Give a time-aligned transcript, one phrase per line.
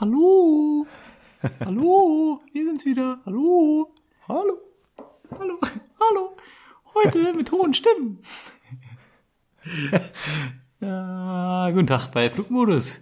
[0.00, 0.88] Hallo.
[1.64, 2.40] Hallo.
[2.52, 3.20] Wir sind's wieder.
[3.24, 3.92] Hallo.
[4.26, 4.58] Hallo.
[5.38, 5.58] Hallo.
[6.00, 6.36] Hallo.
[6.94, 8.18] Heute mit hohen Stimmen.
[10.80, 12.98] ja, guten Tag bei Flugmodus.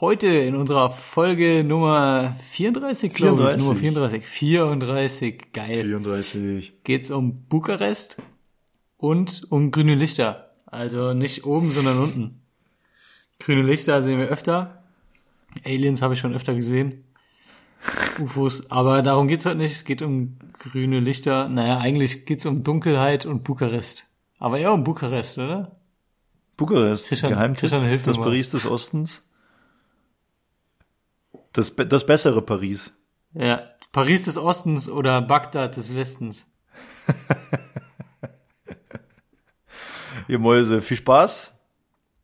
[0.00, 3.62] Heute in unserer Folge Nummer 34, glaube ich.
[3.62, 3.62] 34.
[3.64, 4.26] Nummer 34.
[4.26, 5.52] 34.
[5.52, 5.84] Geil.
[5.84, 6.82] 34.
[6.82, 8.16] Geht's um Bukarest
[8.96, 10.50] und um grüne Lichter.
[10.66, 12.42] Also nicht oben, sondern unten.
[13.38, 14.81] Grüne Lichter sehen wir öfter.
[15.64, 17.04] Aliens habe ich schon öfter gesehen.
[18.18, 18.70] UFOs.
[18.70, 19.72] Aber darum geht's heute nicht.
[19.74, 21.48] Es geht um grüne Lichter.
[21.48, 24.04] Naja, eigentlich geht's um Dunkelheit und Bukarest.
[24.38, 25.76] Aber ja, um Bukarest, oder?
[26.56, 28.24] Bukarest, Christian- Geheimtipp, Christian, das mal.
[28.24, 29.26] Paris des Ostens.
[31.52, 32.92] Das, das bessere Paris.
[33.34, 33.62] Ja.
[33.92, 36.46] Paris des Ostens oder Bagdad des Westens.
[40.28, 41.58] Ihr Mäuse, viel Spaß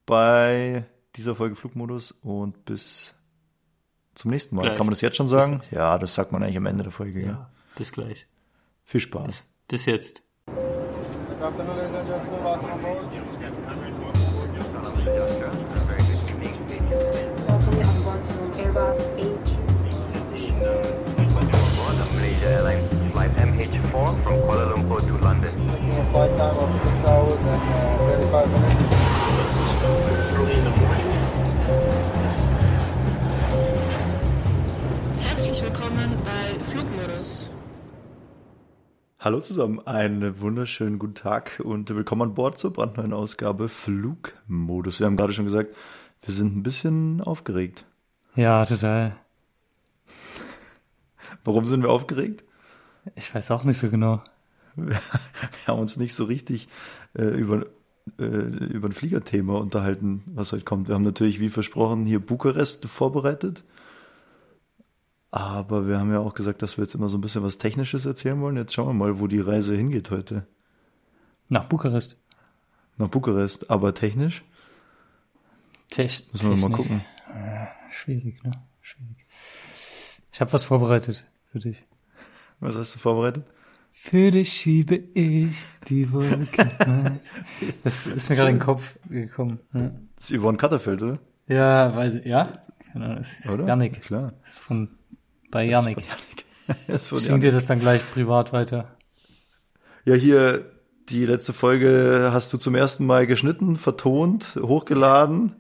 [0.07, 0.85] bei
[1.17, 3.15] dieser Folge Flugmodus und bis
[4.19, 4.63] zum nächsten Mal.
[4.63, 4.77] Gleich.
[4.77, 5.63] Kann man das jetzt schon sagen?
[5.71, 7.21] Ja, das sagt man eigentlich am Ende der Folge.
[7.21, 7.27] Ja.
[7.29, 7.51] Ja.
[7.77, 8.27] Bis gleich.
[8.85, 9.47] Viel Spaß.
[9.69, 10.23] Bis jetzt.
[39.29, 45.01] Hallo zusammen, einen wunderschönen guten Tag und willkommen an Bord zur brandneuen Ausgabe Flugmodus.
[45.01, 45.77] Wir haben gerade schon gesagt,
[46.23, 47.85] wir sind ein bisschen aufgeregt.
[48.37, 49.17] Ja, total.
[51.45, 52.43] Warum sind wir aufgeregt?
[53.17, 54.23] Ich weiß auch nicht so genau.
[54.77, 54.99] wir
[55.67, 56.67] haben uns nicht so richtig
[57.13, 57.67] äh, über,
[58.19, 60.89] äh, über ein Fliegerthema unterhalten, was heute kommt.
[60.89, 63.63] Wir haben natürlich, wie versprochen, hier Bukarest vorbereitet.
[65.31, 68.07] Aber wir haben ja auch gesagt, dass wir jetzt immer so ein bisschen was Technisches
[68.07, 68.57] erzählen wollen.
[68.57, 70.47] Jetzt schauen wir mal, wo die Reise hingeht heute.
[71.49, 72.17] Nach Bukarest.
[72.97, 74.43] Nach Bukarest, aber technisch.
[75.91, 76.77] Tech Müssen wir mal Technik.
[76.77, 77.05] gucken.
[77.35, 78.53] Ja, schwierig, ne?
[78.81, 79.17] Schwierig.
[80.33, 81.85] Ich habe was vorbereitet für dich.
[82.61, 83.45] Was hast du vorbereitet?
[83.91, 85.57] Für dich schiebe ich
[85.89, 86.47] die Wolken.
[86.79, 87.21] weit.
[87.85, 89.61] das ist mir gerade in den Kopf gekommen.
[89.73, 91.19] Ja, Das ist Yvonne Katterfeld, oder?
[91.49, 92.25] ja weiß ich.
[92.27, 92.63] Ja?
[92.93, 93.67] Keine Ahnung, das ist Oder?
[93.67, 94.03] Janik.
[94.03, 94.35] Klar.
[94.43, 94.91] Das ist von
[95.51, 95.99] bei Janik.
[96.87, 98.97] Das Ich sing dir das dann gleich privat weiter.
[100.05, 100.71] Ja, hier,
[101.09, 105.57] die letzte Folge hast du zum ersten Mal geschnitten, vertont, hochgeladen.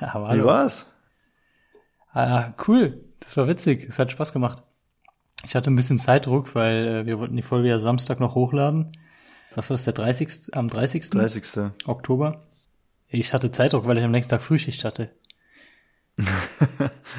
[0.00, 0.90] Ja, aber Wie war's?
[2.12, 3.00] Ah, cool.
[3.20, 3.86] Das war witzig.
[3.88, 4.62] Es hat Spaß gemacht.
[5.44, 8.92] Ich hatte ein bisschen Zeitdruck, weil äh, wir wollten die Folge ja Samstag noch hochladen.
[9.54, 10.54] Was war das, der 30.
[10.54, 11.10] am 30.
[11.10, 11.72] 30.
[11.86, 12.42] Oktober?
[13.08, 15.10] Ich hatte Zeitdruck, weil ich am nächsten Tag Frühschicht hatte.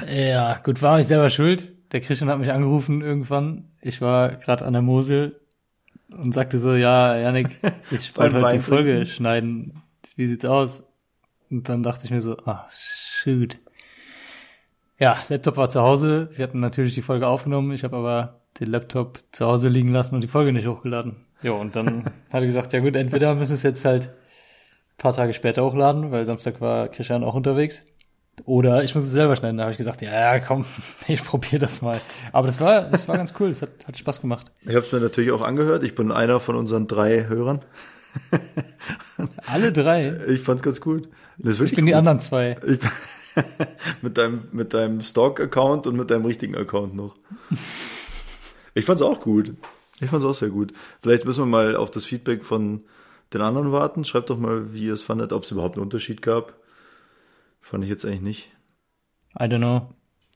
[0.06, 1.72] ja, gut, war ich selber schuld.
[1.92, 3.68] Der Christian hat mich angerufen irgendwann.
[3.82, 5.40] Ich war gerade an der Mosel
[6.10, 7.60] und sagte so, ja, Janik,
[7.90, 9.82] ich wollte heute die Folge schneiden.
[10.16, 10.86] Wie sieht's aus?
[11.50, 13.58] Und dann dachte ich mir so, ah, shoot.
[14.98, 16.30] Ja, Laptop war zu Hause.
[16.34, 17.72] Wir hatten natürlich die Folge aufgenommen.
[17.72, 21.16] Ich habe aber den Laptop zu Hause liegen lassen und die Folge nicht hochgeladen.
[21.42, 24.96] Ja, und dann hat er gesagt, ja gut, entweder müssen wir es jetzt halt ein
[24.98, 27.84] paar Tage später hochladen, weil Samstag war Christian auch unterwegs.
[28.44, 29.58] Oder ich muss es selber schneiden.
[29.58, 30.64] Da habe ich gesagt, ja, komm,
[31.08, 32.00] ich probiere das mal.
[32.32, 33.50] Aber das war, das war ganz cool.
[33.50, 34.50] Das hat, hat Spaß gemacht.
[34.62, 35.84] Ich habe es mir natürlich auch angehört.
[35.84, 37.60] Ich bin einer von unseren drei Hörern.
[39.46, 40.18] Alle drei.
[40.28, 41.08] Ich fand's ganz gut.
[41.38, 41.98] Ich bin die gut.
[41.98, 42.56] anderen zwei.
[42.66, 42.80] Ich,
[44.02, 47.16] mit deinem mit deinem Stock-Account und mit deinem richtigen Account noch.
[48.74, 49.54] Ich fand's auch gut.
[50.00, 50.72] Ich fand's auch sehr gut.
[51.00, 52.82] Vielleicht müssen wir mal auf das Feedback von
[53.32, 54.04] den anderen warten.
[54.04, 56.54] Schreibt doch mal, wie ihr es fandet, ob es überhaupt einen Unterschied gab.
[57.62, 58.50] Fand ich jetzt eigentlich nicht.
[59.40, 59.88] I don't know.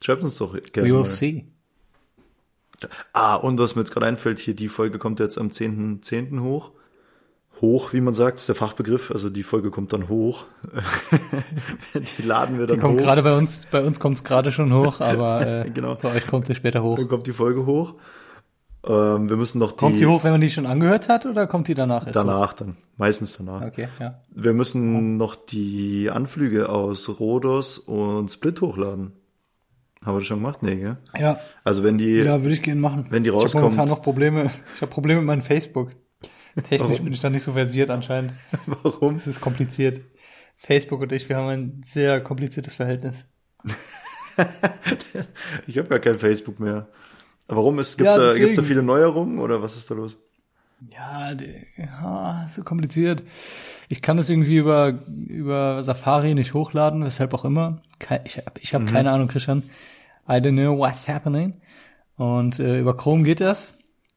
[0.02, 1.04] Schreibt uns doch gerne We will mal.
[1.06, 1.44] see.
[3.12, 6.02] Ah, und was mir jetzt gerade einfällt, hier die Folge kommt jetzt am 10.10.
[6.02, 6.40] 10.
[6.42, 6.72] hoch.
[7.62, 9.10] Hoch, wie man sagt, ist der Fachbegriff.
[9.10, 10.44] Also die Folge kommt dann hoch.
[12.18, 13.04] die laden wir dann Die kommt hoch.
[13.04, 15.94] gerade bei uns, bei uns kommt es gerade schon hoch, aber äh, Genau.
[15.94, 16.96] bei euch kommt es später hoch.
[16.98, 17.94] Dann kommt die Folge hoch.
[18.88, 21.46] Ähm, wir müssen noch die, Kommt die hoch, wenn man die schon angehört hat, oder
[21.46, 22.76] kommt die danach erst danach dann.
[22.96, 23.62] Meistens danach.
[23.62, 24.22] Okay, ja.
[24.30, 29.12] Wir müssen noch die Anflüge aus Rhodos und Split hochladen.
[30.04, 30.62] Haben wir das schon gemacht?
[30.62, 30.96] Nee, gell?
[31.18, 33.06] Ja, Also wenn die, ja, würde ich gerne machen.
[33.10, 34.50] Wenn die Ich habe rauskommt- momentan noch Probleme.
[34.76, 35.90] Ich habe Probleme mit meinem Facebook.
[36.54, 37.04] Technisch Warum?
[37.04, 38.32] bin ich da nicht so versiert anscheinend.
[38.82, 39.16] warum?
[39.16, 40.00] Es ist kompliziert.
[40.54, 43.26] Facebook und ich, wir haben ein sehr kompliziertes Verhältnis.
[45.66, 46.88] Ich habe gar kein Facebook mehr.
[47.48, 48.66] Warum ist, gibt's, Ja, da, gibt's da deswegen.
[48.66, 50.16] viele Neuerungen oder was ist da los?
[50.92, 51.32] Ja,
[51.76, 53.22] ja, so kompliziert.
[53.88, 54.98] Ich kann das irgendwie über,
[55.28, 57.80] über Safari nicht hochladen, weshalb auch immer.
[58.24, 59.62] Ich habe ich hab keine Ahnung, Christian.
[60.28, 61.54] I don't know what's happening.
[62.16, 63.74] Und äh, über Chrome geht das.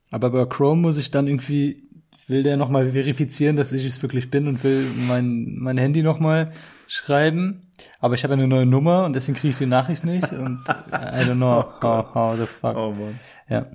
[0.10, 1.84] Aber über Chrome muss ich dann irgendwie,
[2.28, 6.52] will der nochmal verifizieren, dass ich es wirklich bin und will mein, mein Handy nochmal
[6.90, 7.68] schreiben.
[8.00, 10.32] Aber ich habe eine neue Nummer und deswegen kriege ich die Nachricht nicht.
[10.34, 12.76] Und I don't know how, how the fuck.
[12.76, 13.20] Oh Mann.
[13.48, 13.68] Ja.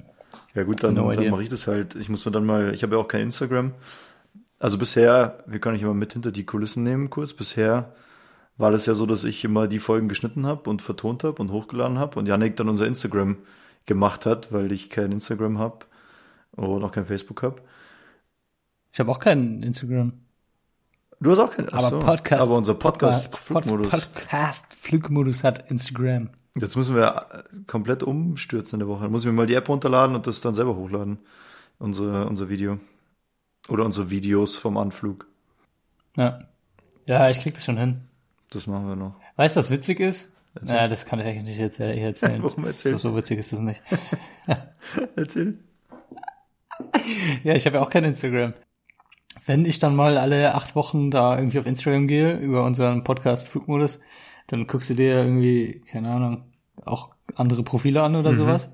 [0.55, 1.94] Ja gut, dann, No dann mache ich das halt.
[1.96, 3.72] Ich muss mir dann mal, ich habe ja auch kein Instagram.
[4.58, 7.32] Also bisher, wir können ich immer mit hinter die Kulissen nehmen kurz.
[7.32, 7.93] Bisher
[8.56, 11.50] war das ja so, dass ich immer die Folgen geschnitten habe und vertont habe und
[11.50, 13.38] hochgeladen habe und Janik dann unser Instagram
[13.87, 15.87] gemacht hat, weil ich kein Instagram habe
[16.52, 17.62] und auch kein Facebook habe.
[18.93, 20.23] Ich habe auch kein Instagram.
[21.24, 21.98] Du hast auch kein ach Aber so.
[22.00, 22.42] Podcast.
[22.42, 24.08] Aber unser Podcast Pod- Flugmodus.
[24.08, 26.28] Podcast Flugmodus hat Instagram.
[26.54, 29.04] Jetzt müssen wir äh, komplett umstürzen in der Woche.
[29.04, 31.18] Dann muss ich mir mal die App runterladen und das dann selber hochladen.
[31.78, 32.78] Unser, unser Video.
[33.70, 35.26] Oder unsere Videos vom Anflug.
[36.14, 36.40] Ja.
[37.06, 38.02] Ja, ich krieg das schon hin.
[38.50, 39.14] Das machen wir noch.
[39.36, 40.36] Weißt du, was witzig ist?
[40.60, 42.42] Naja, das kann ich eigentlich nicht jetzt äh, erzählen.
[42.42, 42.98] Warum so, erzählen?
[42.98, 43.80] so witzig ist das nicht.
[45.16, 45.58] Erzähl.
[47.44, 48.52] Ja, ich habe ja auch kein Instagram.
[49.46, 53.49] Wenn ich dann mal alle acht Wochen da irgendwie auf Instagram gehe, über unseren Podcast
[53.49, 54.00] Flugmodus,
[54.46, 56.44] dann guckst du dir irgendwie, keine Ahnung,
[56.85, 58.70] auch andere Profile an oder sowas.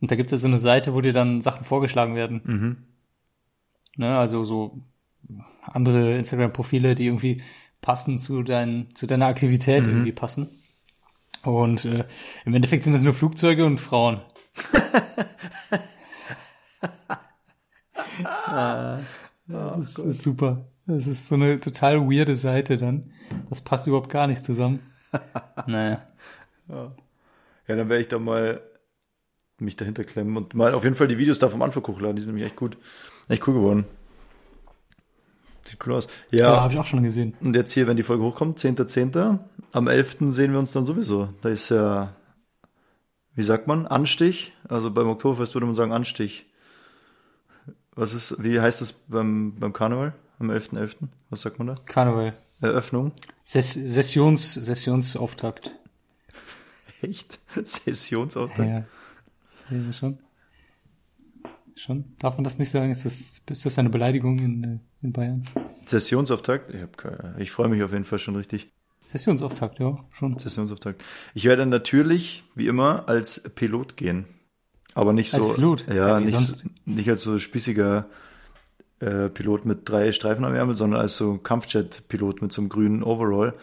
[0.00, 2.40] Und da gibt es ja so eine Seite, wo dir dann Sachen vorgeschlagen werden.
[2.44, 2.76] Mhm.
[3.96, 4.76] Ne, also so
[5.62, 7.42] andere Instagram-Profile, die irgendwie
[7.80, 10.50] passen zu, dein, zu deiner Aktivität irgendwie passen.
[11.42, 12.04] Und äh,
[12.44, 14.20] im Endeffekt sind das nur Flugzeuge und Frauen.
[19.48, 20.64] äh, das ist super.
[20.86, 23.06] Das ist so eine total weirde Seite dann.
[23.50, 24.80] Das passt überhaupt gar nicht zusammen.
[25.66, 26.06] naja.
[26.68, 26.86] Ja,
[27.66, 28.60] dann werde ich da mal
[29.58, 32.16] mich dahinter klemmen und mal auf jeden Fall die Videos da vom Anflug hochladen.
[32.16, 32.76] Die sind nämlich echt gut.
[33.28, 33.84] Echt cool geworden.
[35.64, 36.06] Sieht cool aus.
[36.30, 37.34] Ja, Ja, habe ich auch schon gesehen.
[37.40, 39.38] und jetzt hier, wenn die Folge hochkommt, 10.10.
[39.72, 40.18] Am 11.
[40.28, 41.30] sehen wir uns dann sowieso.
[41.40, 42.14] Da ist ja,
[43.34, 44.52] wie sagt man, Anstich.
[44.68, 46.45] Also beim Oktoberfest würde man sagen Anstich.
[47.96, 50.12] Was ist, wie heißt es beim, beim Karneval?
[50.38, 51.08] Am 11.11.?
[51.30, 51.74] Was sagt man da?
[51.86, 52.34] Karneval.
[52.60, 53.12] Eröffnung?
[53.44, 55.72] Ses Sessions, Sessionsauftakt.
[57.00, 57.38] Echt?
[57.64, 58.86] Sessionsauftakt?
[59.70, 59.76] Ja.
[59.76, 59.92] ja.
[59.92, 60.18] Schon.
[61.74, 62.04] Schon.
[62.18, 62.90] Darf man das nicht sagen?
[62.90, 65.44] Ist das, ist das eine Beleidigung in, in Bayern?
[65.86, 66.74] Sessionsauftakt?
[66.74, 68.70] Ich, hab ich freue mich auf jeden Fall schon richtig.
[69.10, 70.38] Sessionsauftakt, ja, schon.
[70.38, 71.02] Sessionsauftakt.
[71.34, 74.26] Ich werde natürlich, wie immer, als Pilot gehen.
[74.96, 75.52] Aber nicht Als so.
[75.52, 75.86] Pilot?
[75.88, 76.64] Ja, Ja, wie nicht, sonst?
[76.86, 78.06] nicht als so spießiger
[79.00, 83.02] äh, Pilot mit drei Streifen am Ärmel, sondern als so Kampfjet-Pilot mit so einem grünen
[83.02, 83.54] Overall.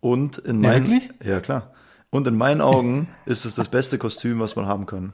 [0.00, 1.10] Und in Ja, meinen, wirklich?
[1.22, 1.72] ja klar.
[2.10, 5.12] Und in meinen Augen ist es das beste Kostüm, was man haben kann.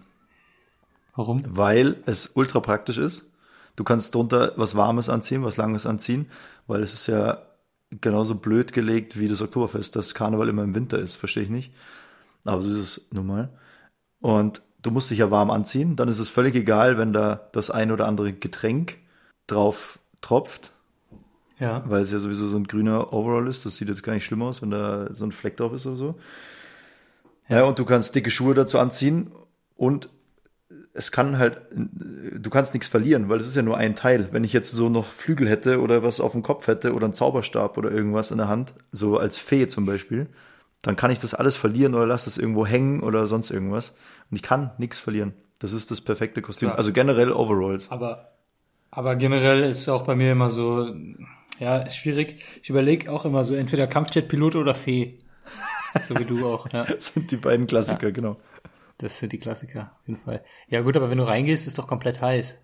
[1.17, 1.43] Warum?
[1.47, 3.31] Weil es ultra praktisch ist.
[3.77, 6.27] Du kannst drunter was Warmes anziehen, was Langes anziehen,
[6.67, 7.39] weil es ist ja
[7.91, 11.73] genauso blöd gelegt wie das Oktoberfest, dass Karneval immer im Winter ist, verstehe ich nicht.
[12.45, 13.49] Aber so ist es nun mal.
[14.21, 17.71] Und du musst dich ja warm anziehen, dann ist es völlig egal, wenn da das
[17.71, 18.99] ein oder andere Getränk
[19.49, 20.71] drauf tropft,
[21.59, 21.83] Ja.
[21.87, 23.67] weil es ja sowieso so ein grüner Overall ist.
[23.67, 25.97] Das sieht jetzt gar nicht schlimm aus, wenn da so ein Fleck drauf ist oder
[25.97, 26.15] so.
[27.49, 29.33] Ja, und du kannst dicke Schuhe dazu anziehen
[29.77, 30.09] und
[30.93, 34.29] es kann halt, du kannst nichts verlieren, weil es ist ja nur ein Teil.
[34.33, 37.13] Wenn ich jetzt so noch Flügel hätte oder was auf dem Kopf hätte oder einen
[37.13, 40.29] Zauberstab oder irgendwas in der Hand, so als Fee zum Beispiel,
[40.83, 43.95] dann kann ich das alles verlieren oder lasse es irgendwo hängen oder sonst irgendwas.
[44.35, 45.33] Und ich kann nichts verlieren.
[45.61, 46.67] Das ist das perfekte Kostüm.
[46.71, 46.79] Klar.
[46.79, 47.89] Also generell Overalls.
[47.89, 48.33] Aber,
[48.91, 50.93] aber generell ist auch bei mir immer so,
[51.61, 52.43] ja, schwierig.
[52.65, 55.21] Ich überlege auch immer so, entweder Kampfjet-Pilot oder Fee.
[56.03, 56.83] So wie du auch, ja.
[56.85, 58.37] Das sind die beiden Klassiker, genau.
[58.99, 60.43] Das sind die Klassiker, auf jeden Fall.
[60.67, 62.57] Ja gut, aber wenn du reingehst, ist doch komplett heiß.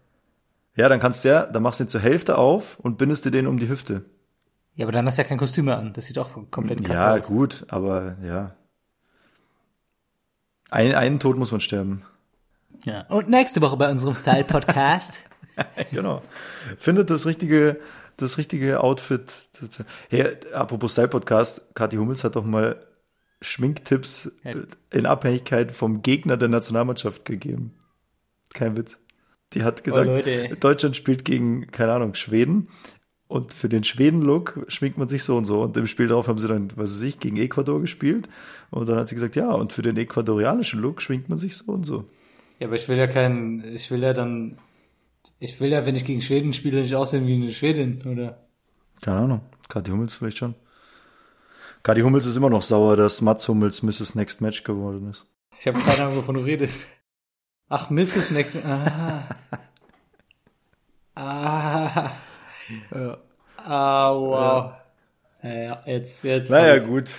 [0.75, 3.31] Ja, dann kannst du ja, dann machst du ihn zur Hälfte auf und bindest dir
[3.31, 4.07] den um die Hüfte.
[4.75, 5.93] Ja, aber dann hast du ja kein Kostüm mehr an.
[5.93, 7.23] Das sieht auch komplett kacke Ja, aus.
[7.23, 8.57] gut, aber ja.
[10.71, 12.03] Ein, einen Tod muss man sterben.
[12.85, 13.03] Ja.
[13.09, 15.21] Und nächste Woche bei unserem Style-Podcast.
[15.91, 16.23] Genau.
[16.79, 17.79] Findet das richtige,
[18.17, 19.31] das richtige Outfit.
[20.09, 22.83] Hey, apropos Style-Podcast, Kathi Hummels hat doch mal
[23.43, 24.55] Schminktipps Ja.
[24.91, 27.75] in Abhängigkeit vom Gegner der Nationalmannschaft gegeben.
[28.55, 29.01] Kein Witz.
[29.53, 30.55] Die hat gesagt, Oh.
[30.61, 32.69] Deutschland spielt gegen, keine Ahnung, Schweden.
[33.31, 35.63] Und für den Schweden-Look schminkt man sich so und so.
[35.63, 38.29] Und im Spiel darauf haben sie dann, was weiß ich, gegen Ecuador gespielt.
[38.73, 41.71] Und dann hat sie gesagt, ja, und für den ecuadorianischen Look schminkt man sich so
[41.71, 42.07] und so.
[42.59, 44.59] Ja, aber ich will ja keinen, ich will ja dann,
[45.39, 48.49] ich will ja, wenn ich gegen Schweden spiele, nicht aussehen wie eine Schwedin, oder?
[49.01, 49.41] Keine Ahnung.
[49.69, 50.57] Kathi Hummels vielleicht schon.
[51.85, 54.17] Kathi Hummels ist immer noch sauer, dass Mats Hummels Mrs.
[54.17, 55.25] Next Match geworden ist.
[55.61, 56.85] Ich habe keine Ahnung, wovon du redest.
[57.69, 58.33] Ach, Mrs.
[58.33, 58.59] Next.
[61.15, 61.23] Ah.
[61.23, 62.11] Ah.
[63.57, 64.73] Ah, wow.
[65.43, 66.51] Ja, ja jetzt, jetzt.
[66.51, 67.11] Naja, gut.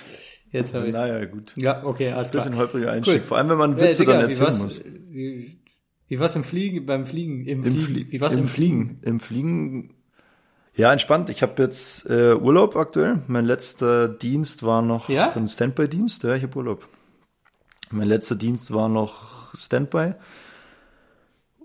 [0.50, 1.54] Jetzt habe ich Naja, gut.
[1.56, 2.44] Ja, okay, alles klar.
[2.44, 3.20] Bisschen holpriger Einstieg.
[3.20, 3.24] Cool.
[3.24, 4.82] Vor allem, wenn man Äh, Witze Digga, dann erzählen muss.
[4.84, 5.58] Wie,
[6.08, 7.84] wie war's im Fliegen, beim Fliegen, im Im, Fliegen?
[7.84, 8.98] Flie wie war's im Fliegen.
[9.02, 9.94] Im Fliegen.
[10.74, 11.30] Ja, entspannt.
[11.30, 13.22] Ich habe jetzt äh, Urlaub aktuell.
[13.28, 15.32] Mein letzter Dienst war noch Ja?
[15.34, 16.22] ein Standby-Dienst.
[16.24, 16.86] Ja, ich habe Urlaub.
[17.90, 20.14] Mein letzter Dienst war noch Standby.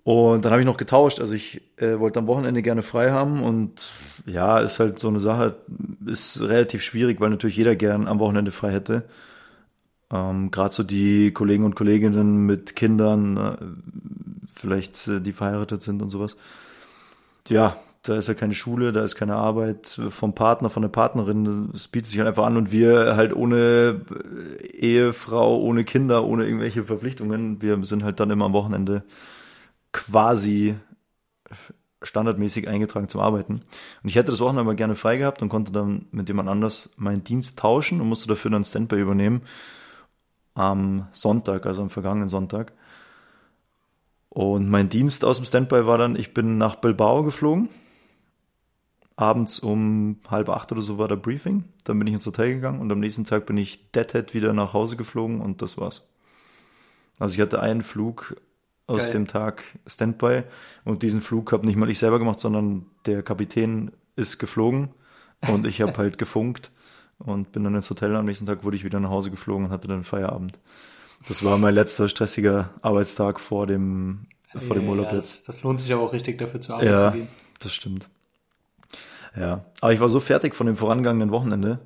[0.07, 1.19] Und dann habe ich noch getauscht.
[1.19, 3.91] Also ich äh, wollte am Wochenende gerne frei haben und
[4.25, 5.57] ja, ist halt so eine Sache,
[6.05, 9.03] ist relativ schwierig, weil natürlich jeder gern am Wochenende frei hätte.
[10.09, 13.57] Ähm, Gerade so die Kollegen und Kolleginnen mit Kindern, äh,
[14.55, 16.37] vielleicht äh, die verheiratet sind und sowas.
[17.49, 21.71] Ja, da ist ja keine Schule, da ist keine Arbeit vom Partner, von der Partnerin.
[21.73, 24.05] Es bietet sich halt einfach an und wir halt ohne
[24.63, 29.03] äh, Ehefrau, ohne Kinder, ohne irgendwelche Verpflichtungen, wir sind halt dann immer am Wochenende
[29.91, 30.75] quasi
[32.01, 33.61] standardmäßig eingetragen zum Arbeiten.
[34.03, 36.91] Und ich hätte das Wochenende aber gerne frei gehabt und konnte dann mit jemand anders
[36.97, 39.41] meinen Dienst tauschen und musste dafür dann Standby übernehmen
[40.53, 42.73] am Sonntag, also am vergangenen Sonntag.
[44.29, 47.69] Und mein Dienst aus dem Standby war dann, ich bin nach Bilbao geflogen.
[49.15, 51.63] Abends um halb acht oder so war der Briefing.
[51.85, 54.73] Dann bin ich ins Hotel gegangen und am nächsten Tag bin ich Deadhead wieder nach
[54.73, 56.03] Hause geflogen und das war's.
[57.17, 58.35] Also ich hatte einen Flug
[58.87, 59.13] aus Geil.
[59.13, 60.43] dem Tag Standby
[60.85, 64.89] und diesen Flug habe nicht mal ich selber gemacht, sondern der Kapitän ist geflogen
[65.47, 66.71] und ich habe halt gefunkt
[67.19, 68.15] und bin dann ins Hotel.
[68.15, 70.59] Am nächsten Tag wurde ich wieder nach Hause geflogen und hatte dann Feierabend.
[71.27, 74.27] Das war mein letzter stressiger Arbeitstag vor dem,
[74.57, 75.35] vor dem Urlaub ja, jetzt.
[75.35, 77.27] Das, das lohnt sich aber auch richtig dafür zur Arbeit Ja, zu gehen.
[77.59, 78.09] das stimmt.
[79.35, 81.79] Ja, aber ich war so fertig von dem vorangegangenen Wochenende,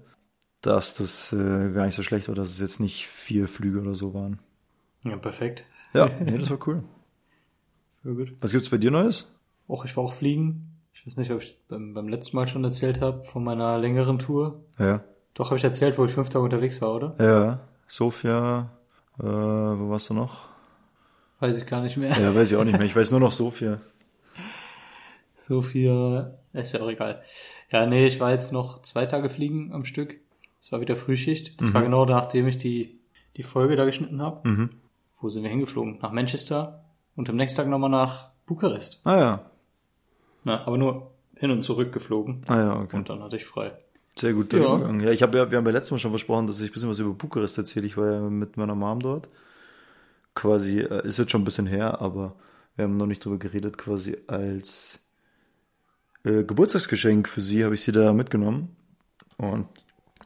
[0.62, 3.96] dass das äh, gar nicht so schlecht war, dass es jetzt nicht vier Flüge oder
[3.96, 4.39] so waren.
[5.03, 5.63] Ja, perfekt.
[5.94, 6.84] Ja, nee, das war cool.
[8.04, 8.34] Sehr gut.
[8.40, 9.28] Was gibt's bei dir Neues?
[9.68, 10.68] Auch ich war auch fliegen.
[10.94, 14.20] Ich weiß nicht, ob ich beim, beim letzten Mal schon erzählt habe von meiner längeren
[14.20, 14.62] Tour.
[14.78, 17.16] Ja, Doch, habe ich erzählt, wo ich fünf Tage unterwegs war, oder?
[17.20, 18.70] ja, Sofia,
[19.20, 20.46] äh, wo warst du noch?
[21.40, 22.18] Weiß ich gar nicht mehr.
[22.18, 22.86] Ja, weiß ich auch nicht mehr.
[22.86, 23.82] Ich weiß nur noch Sofia.
[25.48, 27.22] So viel, ist ja auch egal.
[27.72, 30.20] Ja, nee, ich war jetzt noch zwei Tage fliegen am Stück.
[30.62, 31.60] Es war wieder Frühschicht.
[31.60, 33.00] Das war genau nachdem ich die,
[33.38, 34.48] die Folge da geschnitten habe.
[34.48, 34.70] Mhm.
[35.22, 36.00] Wo sind wir hingeflogen?
[36.01, 36.84] Nach Manchester
[37.16, 39.00] und am nächsten Tag nochmal nach Bukarest.
[39.04, 39.46] Ah ja,
[40.44, 42.42] Na, aber nur hin und zurück geflogen.
[42.48, 42.98] ah ja, okay.
[42.98, 43.72] Und dann hatte ich frei.
[44.18, 44.60] Sehr gut Ja.
[44.60, 45.00] durchgegangen.
[45.01, 46.90] Ja, ich habe ja, wir haben ja letztes Mal schon versprochen, dass ich ein bisschen
[46.90, 47.86] was über Bukarest erzähle.
[47.88, 49.30] Ich war ja mit meiner Mom dort.
[50.36, 52.36] Quasi, äh, ist jetzt schon ein bisschen her, aber
[52.75, 55.00] wir haben noch nicht drüber geredet, quasi als
[56.24, 58.75] äh, Geburtstagsgeschenk für sie habe ich sie da mitgenommen.
[59.38, 59.68] Und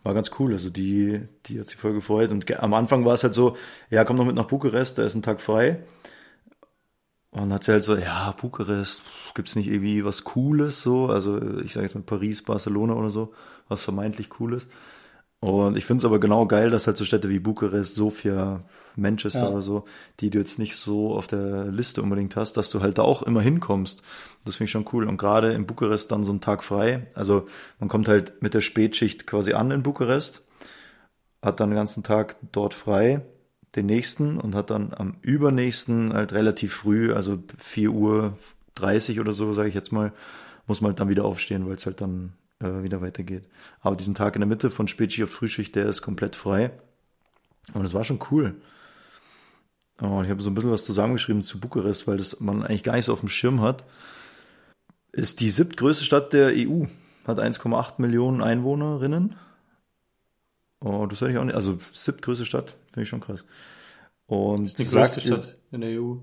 [0.05, 0.53] war ganz cool.
[0.53, 2.31] Also die, die hat sich voll gefreut.
[2.31, 3.57] Und am Anfang war es halt so,
[3.89, 5.83] ja, komm noch mit nach Bukarest, da ist ein Tag frei.
[7.31, 9.01] Und dann hat sie halt so, ja, Bukarest,
[9.33, 11.07] gibt's nicht irgendwie was Cooles so?
[11.07, 13.33] Also ich sage jetzt mal Paris, Barcelona oder so,
[13.67, 14.67] was vermeintlich Cooles.
[15.45, 18.63] Und ich finde es aber genau geil, dass halt so Städte wie Bukarest, Sofia,
[18.95, 19.49] Manchester Ja.
[19.49, 19.85] oder so,
[20.19, 23.21] die du jetzt nicht so auf der Liste unbedingt hast, dass du halt da auch
[23.21, 24.01] immer hinkommst.
[24.43, 25.05] Das finde ich schon cool.
[25.07, 27.07] Und gerade in Bukarest dann so ein Tag frei.
[27.13, 27.45] Also
[27.79, 30.43] man kommt halt mit der Spätschicht quasi an in Bukarest,
[31.43, 33.21] hat dann den ganzen Tag dort frei,
[33.75, 38.37] den nächsten und hat dann am übernächsten halt relativ früh, also 4 Uhr
[38.75, 40.11] 30 oder so, sage ich jetzt mal,
[40.65, 43.47] muss man halt dann wieder aufstehen, weil es halt dann äh, wieder weitergeht.
[43.81, 46.71] Aber diesen Tag in der Mitte von Spätschicht auf Frühschicht, der ist komplett frei.
[47.73, 48.61] Und das war schon cool.
[49.99, 52.95] Und ich habe so ein bisschen was zusammengeschrieben zu Bukarest, weil das man eigentlich gar
[52.95, 53.83] nicht so auf dem Schirm hat.
[55.11, 56.85] Ist die siebtgrößte Stadt der EU.
[57.25, 59.35] Hat 1,8 Millionen Einwohnerinnen.
[60.81, 61.55] Oh, das hätte ich auch nicht.
[61.55, 63.45] Also siebtgrößte Stadt, finde ich schon krass.
[64.27, 66.15] Und Die sagt- größte Stadt in der EU.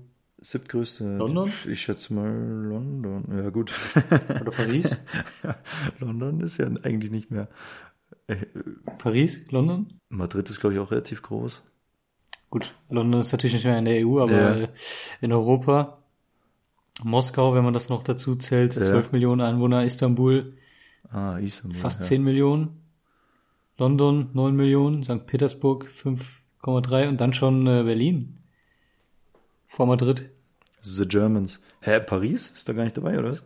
[0.43, 1.17] Siebtgrößte.
[1.17, 1.51] London?
[1.67, 3.23] Ich schätze mal London.
[3.31, 3.73] Ja, gut.
[4.41, 4.99] Oder Paris?
[5.99, 7.47] London ist ja eigentlich nicht mehr.
[8.99, 9.41] Paris?
[9.51, 9.87] London?
[10.09, 11.63] Madrid ist, glaube ich, auch relativ groß.
[12.49, 14.55] Gut, London ist natürlich nicht mehr in der EU, aber Ja.
[14.55, 14.67] äh,
[15.21, 15.99] in Europa.
[17.03, 18.83] Moskau, wenn man das noch dazu zählt, Ja.
[18.83, 20.57] 12 Millionen Einwohner, Istanbul
[21.09, 21.79] Ah, Istanbul.
[21.79, 22.07] fast ja.
[22.07, 22.81] 10 Millionen,
[23.77, 25.25] London 9 Millionen, St.
[25.25, 28.35] Petersburg 5,3 und dann schon äh, Berlin
[29.67, 30.29] vor Madrid.
[30.83, 31.61] The Germans.
[31.81, 32.51] Hä, Paris?
[32.53, 33.43] Ist da gar nicht dabei, oder was?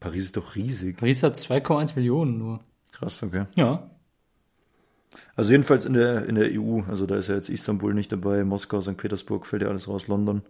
[0.00, 0.96] Paris ist doch riesig.
[0.98, 2.60] Paris hat 2,1 Millionen nur.
[2.90, 3.46] Krass, okay.
[3.56, 3.88] Ja,
[5.36, 6.82] Also jedenfalls in der, in der EU.
[6.88, 8.96] Also da ist ja jetzt Istanbul nicht dabei, Moskau, St.
[8.96, 10.42] Petersburg, fällt ja alles raus, London.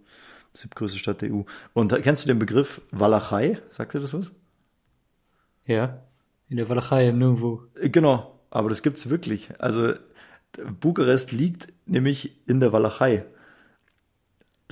[0.55, 1.43] Siebtgrößte Stadt der EU.
[1.73, 3.59] Und da, kennst du den Begriff Walachei?
[3.71, 4.31] Sagt dir das was?
[5.67, 6.03] ja.
[6.49, 7.63] In der Walachei Nirgendwo.
[7.81, 9.49] Äh, Genau, aber das gibt's wirklich.
[9.59, 9.95] Also
[10.81, 13.25] Bukarest liegt nämlich in der Walachei.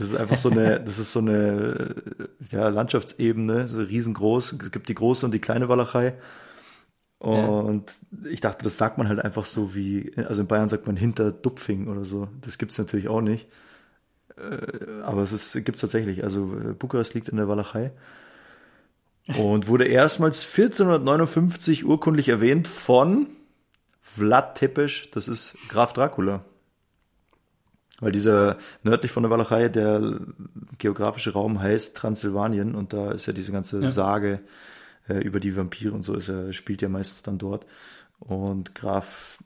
[0.01, 1.95] Das ist einfach so eine, das ist so eine
[2.51, 4.55] ja, Landschaftsebene, so riesengroß.
[4.63, 6.15] Es gibt die große und die kleine Walachei.
[7.19, 7.93] Und
[8.31, 11.31] ich dachte, das sagt man halt einfach so wie, also in Bayern sagt man hinter
[11.33, 12.29] Dupfing oder so.
[12.41, 13.47] Das gibt's natürlich auch nicht.
[14.39, 16.25] Äh, Aber es ist, gibt's tatsächlich.
[16.25, 17.93] Also äh, Bukarest liegt in der Walachei.
[19.27, 23.27] Und wurde erstmals 1459 urkundlich erwähnt von
[24.01, 26.45] Vlad Tepes, das ist Graf Dracula.
[28.01, 30.21] Weil dieser nördlich von der Walachei, der
[30.79, 33.91] geografische Raum heißt Transsilvanien und da ist ja diese ganze Ja.
[33.91, 34.41] Sage
[35.09, 37.67] äh, über die Vampire und so ist er, spielt ja meistens dann dort.
[38.19, 39.39] Und Graf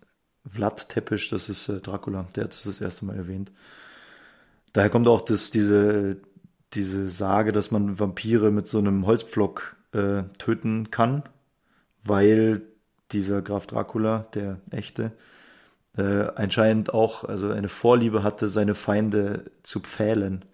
[0.46, 3.50] Vlad Tepes, das ist äh, Dracula, der hat das das erste Mal erwähnt.
[4.72, 6.18] Daher kommt auch das, diese,
[6.74, 11.22] diese Sage, dass man Vampire mit so einem Holzpflock äh, töten kann,
[12.02, 12.62] weil
[13.12, 15.12] dieser Graf Dracula, der echte,
[15.96, 20.44] äh, anscheinend auch also eine Vorliebe hatte, seine Feinde zu pfählen.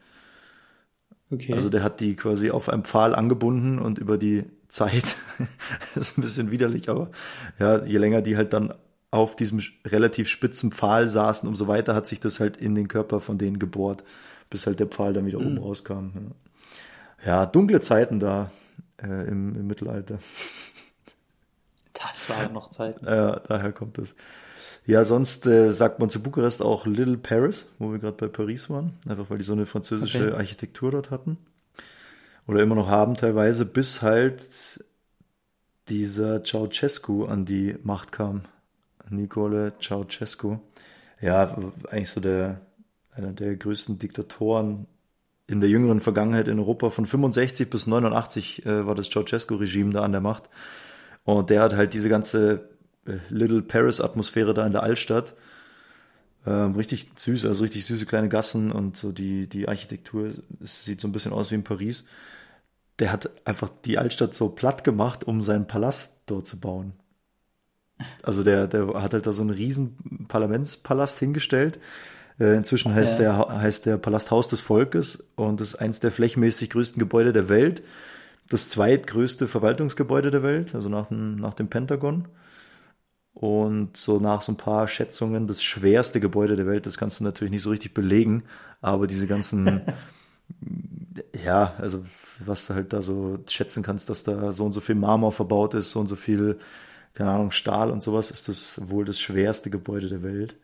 [1.33, 1.55] Okay.
[1.55, 5.17] Also der hat die quasi auf einem Pfahl angebunden und über die Zeit,
[5.95, 7.11] das ist ein bisschen widerlich, aber
[7.59, 8.75] ja, je länger die halt dann
[9.11, 13.21] auf diesem relativ spitzen Pfahl saßen, umso weiter hat sich das halt in den Körper
[13.21, 14.05] von denen gebohrt,
[14.51, 16.11] bis halt der Pfahl dann wieder oben rauskam.
[17.25, 17.27] Ja.
[17.27, 18.51] ja, dunkle Zeiten da
[19.03, 20.19] äh, im, im Mittelalter.
[21.93, 23.03] das war noch Zeit.
[23.03, 24.15] Ja, daher kommt das.
[24.91, 28.69] Ja, sonst äh, sagt man zu Bukarest auch Little Paris, wo wir gerade bei Paris
[28.71, 30.37] waren, einfach weil die so eine französische Okay.
[30.37, 31.39] Architektur dort hatten.
[32.49, 34.85] Oder immer noch haben teilweise, bis halt
[35.89, 38.43] dieser Ceausescu an die Macht kam.
[39.09, 40.59] Nicole Ceausescu.
[41.21, 41.57] Ja,
[41.89, 42.61] eigentlich so der,
[43.13, 44.89] einer der größten Diktatoren
[45.47, 46.91] in der jüngeren Vergangenheit in Europa.
[46.91, 50.51] Von 65 bis 89 äh, war das Ceausescu-Regime da an der Macht.
[51.23, 52.71] Und der hat halt diese ganze
[53.29, 55.35] Little Paris-Atmosphäre da in der Altstadt.
[56.47, 60.31] Ähm, richtig süß, also richtig süße kleine Gassen und so die, die Architektur,
[60.63, 62.05] es sieht so ein bisschen aus wie in Paris.
[62.99, 66.93] Der hat einfach die Altstadt so platt gemacht, um seinen Palast dort zu bauen.
[68.23, 71.79] Also der, der hat halt da so einen riesen Parlamentspalast hingestellt.
[72.39, 73.45] Äh, inzwischen heißt, Ja.
[73.45, 77.51] der, heißt der Palast Haus des Volkes und ist eins der flächenmäßig größten Gebäude der
[77.51, 77.83] Welt.
[78.49, 82.27] Das zweitgrößte Verwaltungsgebäude der Welt, also nach dem, nach dem Pentagon.
[83.41, 87.25] Und so nach so ein paar Schätzungen das schwerste Gebäude der Welt, das kannst du
[87.25, 88.43] natürlich nicht so richtig belegen,
[88.83, 89.81] aber diese ganzen,
[91.43, 92.05] ja, also
[92.45, 95.73] was du halt da so schätzen kannst, dass da so und so viel Marmor verbaut
[95.73, 96.59] ist, so und so viel,
[97.15, 100.57] keine Ahnung, Stahl und sowas, ist das wohl das schwerste Gebäude der Welt.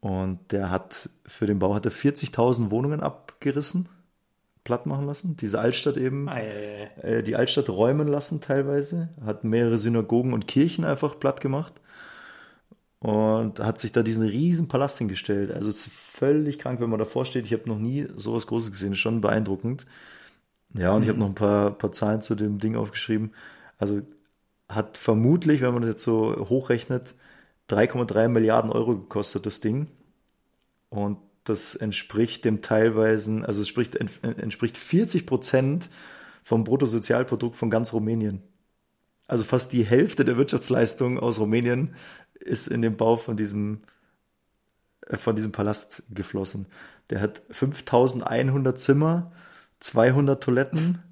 [0.00, 3.88] Und der hat, für den Bau hat er 40.000 Wohnungen abgerissen,
[4.64, 5.36] platt machen lassen.
[5.36, 10.32] Diese Altstadt eben Ah, ja, ja, äh, die Altstadt räumen lassen teilweise, hat mehrere Synagogen
[10.32, 11.74] und Kirchen einfach platt gemacht
[13.00, 15.50] und hat sich da diesen riesen Palast hingestellt.
[15.52, 17.46] Also es ist völlig krank, wenn man davor steht.
[17.46, 19.86] Ich habe noch nie sowas Großes gesehen, ist schon beeindruckend.
[20.74, 23.34] Ja, und ich habe noch ein paar, paar Zahlen zu dem Ding aufgeschrieben.
[23.78, 24.02] Also
[24.68, 27.14] hat vermutlich, wenn man das jetzt so hochrechnet,
[27.70, 29.88] 3,3 Milliarden Euro gekostet, das Ding.
[30.90, 35.90] Und das entspricht dem teilweise, also es spricht, entspricht 40 Prozent
[36.42, 38.42] vom Bruttosozialprodukt von ganz Rumänien.
[39.26, 41.94] Also fast die Hälfte der Wirtschaftsleistung aus Rumänien
[42.34, 43.82] ist in den Bau von diesem,
[45.06, 46.66] äh, von diesem Palast geflossen.
[47.10, 49.32] Der hat 5100 Zimmer,
[49.80, 51.02] 200 Toiletten.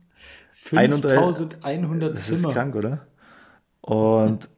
[0.52, 2.48] 5100 Das Zimmer.
[2.48, 3.06] ist krank, oder?
[3.80, 4.48] Und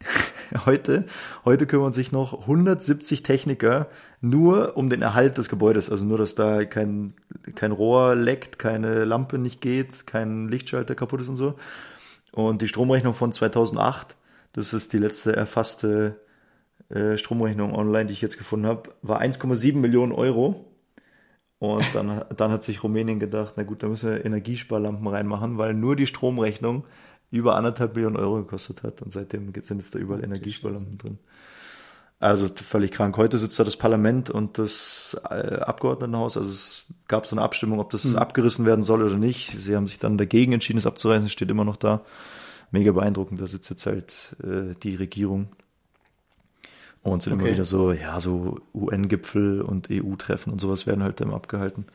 [0.66, 1.06] heute,
[1.44, 3.88] heute kümmern sich noch 170 Techniker
[4.20, 5.90] nur um den Erhalt des Gebäudes.
[5.90, 7.14] Also nur, dass da kein,
[7.54, 11.54] kein Rohr leckt, keine Lampe nicht geht, kein Lichtschalter kaputt ist und so.
[12.32, 14.16] Und die Stromrechnung von 2008,
[14.52, 16.20] das ist die letzte erfasste
[16.90, 20.66] äh, Stromrechnung online, die ich jetzt gefunden habe, war 1,7 Millionen Euro.
[21.58, 25.74] Und dann, dann hat sich Rumänien gedacht, na gut, da müssen wir Energiesparlampen reinmachen, weil
[25.74, 26.84] nur die Stromrechnung
[27.30, 29.02] über anderthalb Millionen Euro gekostet hat.
[29.02, 31.18] Und seitdem sind jetzt da überall Energiesparlampen drin.
[32.20, 33.16] Also völlig krank.
[33.16, 36.36] Heute sitzt da das Parlament und das äh, Abgeordnetenhaus.
[36.36, 39.58] Also es gab so eine Abstimmung, ob das abgerissen werden soll oder nicht.
[39.58, 41.26] Sie haben sich dann dagegen entschieden, es abzureißen.
[41.26, 42.02] Es steht immer noch da.
[42.72, 43.40] Mega beeindruckend.
[43.40, 45.48] Da sitzt jetzt halt äh, die Regierung.
[47.02, 47.52] Und sind immer Okay.
[47.54, 51.86] wieder so, ja, so UN-Gipfel und EU-Treffen und sowas werden halt dann abgehalten.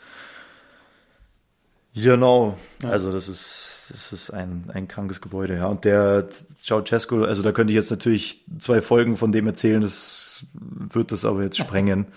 [1.94, 2.58] Genau.
[2.84, 5.68] Also das ist, das ist ein, ein krankes Gebäude, ja.
[5.68, 10.46] Und der Ceausescu, also da könnte ich jetzt natürlich zwei Folgen von dem erzählen, das
[10.54, 12.08] wird das aber jetzt sprengen.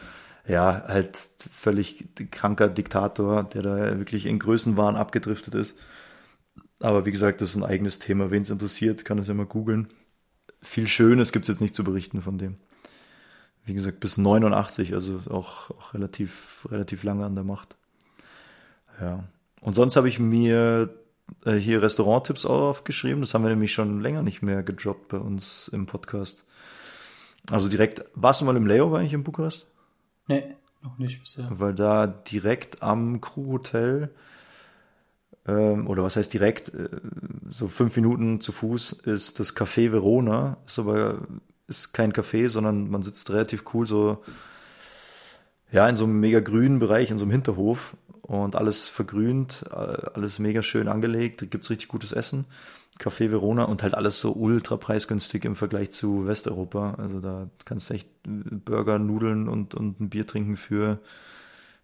[0.47, 1.19] Ja, halt
[1.51, 5.77] völlig kranker Diktator, der da wirklich in Größenwahn abgedriftet ist.
[6.81, 8.31] Aber wie gesagt, das ist ein eigenes Thema.
[8.31, 9.89] Wen es interessiert, kann es ja mal googeln.
[10.63, 12.57] Viel Schönes gibt's jetzt nicht zu berichten von dem.
[13.65, 17.77] wie gesagt, bis 89, also auch, auch relativ, relativ lange an der Macht.
[19.01, 19.25] Ja.
[19.61, 20.89] Und sonst habe ich mir
[21.45, 23.21] äh, hier Restauranttipps aufgeschrieben.
[23.21, 26.45] Das haben wir nämlich schon länger nicht mehr gedroppt bei uns im Podcast.
[27.51, 29.67] Also direkt, warst du mal im Layover eigentlich in Bukarest?
[30.27, 30.45] Nee,
[30.83, 31.49] noch nicht bisher.
[31.51, 34.11] Weil da direkt am Crew-Hotel,
[35.47, 36.89] ähm, oder was heißt direkt, äh,
[37.49, 40.59] so fünf Minuten zu Fuß ist das Café Verona.
[40.67, 41.27] Ist aber
[41.67, 44.23] ist kein Café, sondern man sitzt relativ cool so,
[45.71, 47.97] ja, in so einem mega grünen Bereich, in so einem Hinterhof
[48.29, 52.45] und alles vergrünt, äh, alles mega schön angelegt, gibt's richtig gutes Essen.
[52.99, 56.95] Café Verona und halt alles so ultra preisgünstig im Vergleich zu Westeuropa.
[56.99, 60.99] Also da kannst du echt Burger, Nudeln und, und ein Bier trinken für,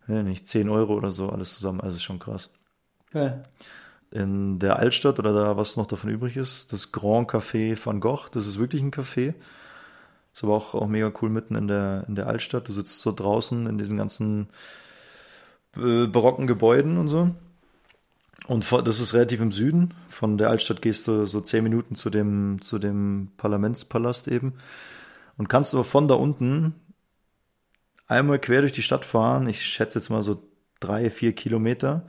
[0.07, 1.81] ja, nicht 10 Euro oder so, alles zusammen.
[1.81, 2.51] Also ist schon krass.
[3.11, 3.43] Geil.
[4.11, 8.29] In der Altstadt oder da, was noch davon übrig ist, das Grand Café Van Gogh,
[8.33, 9.35] das ist wirklich ein Café.
[10.35, 12.69] Ist aber auch, auch mega cool mitten in der, in der Altstadt.
[12.69, 14.49] Du sitzt so draußen in diesen ganzen
[15.77, 17.31] äh, barocken Gebäuden und so.
[18.47, 19.95] Und das ist relativ im Süden.
[20.09, 24.55] Von der Altstadt gehst du so zehn Minuten zu dem, zu dem Parlamentspalast eben.
[25.37, 26.75] Und kannst aber von da unten
[28.07, 29.47] einmal quer durch die Stadt fahren.
[29.49, 30.43] Ich schätze jetzt mal so
[30.79, 32.07] drei, vier Kilometer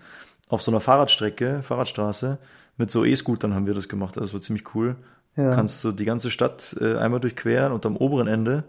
[0.49, 2.37] auf so einer Fahrradstrecke, Fahrradstraße.
[2.77, 4.17] Mit so E-Scootern haben wir das gemacht.
[4.17, 4.97] Das war ziemlich cool.
[5.37, 5.55] Ja.
[5.55, 8.65] Kannst du die ganze Stadt äh, einmal durchqueren und am oberen Ende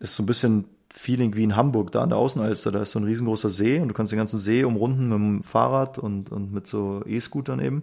[0.00, 0.64] ist so ein bisschen
[0.96, 2.70] Feeling wie in Hamburg, da an der Außenalster.
[2.70, 5.42] Da ist so ein riesengroßer See und du kannst den ganzen See umrunden mit dem
[5.42, 7.82] Fahrrad und, und mit so E-Scootern eben.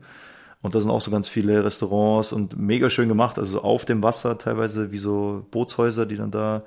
[0.61, 4.01] Und da sind auch so ganz viele Restaurants und mega schön gemacht, also auf dem
[4.01, 6.63] Wasser teilweise wie so Bootshäuser, die dann da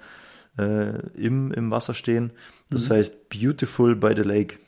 [0.58, 2.30] äh, im, im Wasser stehen.
[2.68, 4.58] Das heißt Beautiful by the Lake.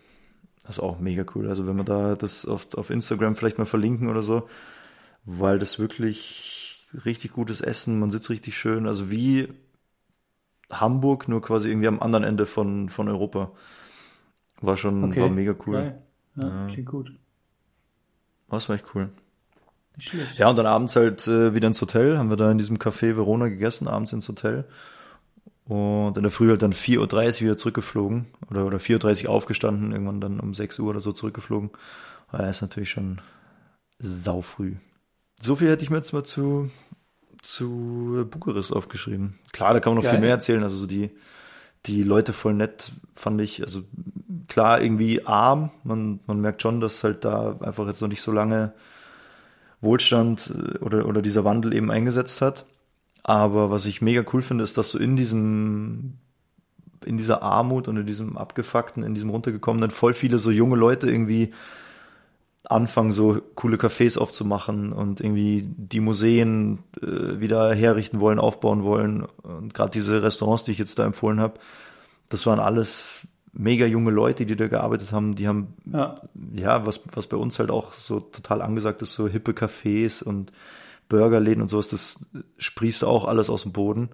[0.62, 1.46] Das ist auch mega cool.
[1.46, 4.48] Also wenn wir da das auf, auf Instagram vielleicht mal verlinken oder so,
[5.26, 9.48] weil das wirklich richtig gutes Essen, man sitzt richtig schön, also wie
[10.70, 13.50] Hamburg, nur quasi irgendwie am anderen Ende von, von Europa.
[14.60, 15.20] War schon, Okay.
[15.20, 15.74] war mega cool.
[15.74, 16.02] Geil.
[16.36, 17.12] Ja, klingt gut.
[18.48, 19.10] Das war echt cool.
[19.96, 20.38] Nicht schlecht.
[20.38, 23.16] Ja, und dann abends halt äh, wieder ins Hotel, haben wir da in diesem Café
[23.16, 24.64] Verona gegessen, abends ins Hotel.
[25.64, 28.26] Und in der Früh halt dann 4.30 Uhr wieder zurückgeflogen.
[28.50, 31.70] Oder, oder 4.30 Uhr aufgestanden, irgendwann dann um 6 Uhr oder so zurückgeflogen.
[32.28, 33.20] Aber er ist natürlich schon
[33.98, 34.74] saufrüh.
[35.40, 36.70] So viel hätte ich mir jetzt mal zu,
[37.46, 39.38] zu äh, Bukarest aufgeschrieben.
[39.52, 40.12] Klar, da kann man noch Geil.
[40.12, 40.62] viel mehr erzählen.
[40.62, 41.10] Also so die,
[41.86, 43.62] die Leute voll nett, fand ich.
[43.62, 43.82] Also
[44.48, 45.70] klar, irgendwie arm.
[45.84, 48.72] Man, man merkt schon, dass halt da einfach jetzt noch nicht so lange
[49.80, 52.66] Wohlstand äh, oder, oder dieser Wandel eben eingesetzt hat.
[53.22, 56.14] Aber was ich mega cool finde, ist, dass so in diesem,
[57.04, 61.10] in dieser Armut und in diesem abgefuckten, in diesem runtergekommenen, voll viele so junge Leute
[61.10, 61.52] irgendwie
[62.68, 69.24] anfangen, so coole Cafés aufzumachen und irgendwie die Museen äh, wieder herrichten wollen, aufbauen wollen.
[69.42, 71.60] Und gerade diese Restaurants, die ich jetzt da empfohlen habe,
[72.28, 75.34] das waren alles mega junge Leute, die da gearbeitet haben.
[75.36, 76.16] Die haben Ja.
[76.54, 80.52] ja, was, was bei uns halt auch so total angesagt ist, so hippe Cafés und
[81.08, 82.26] Burgerläden und sowas, das
[82.58, 84.10] sprießt auch alles aus dem Boden.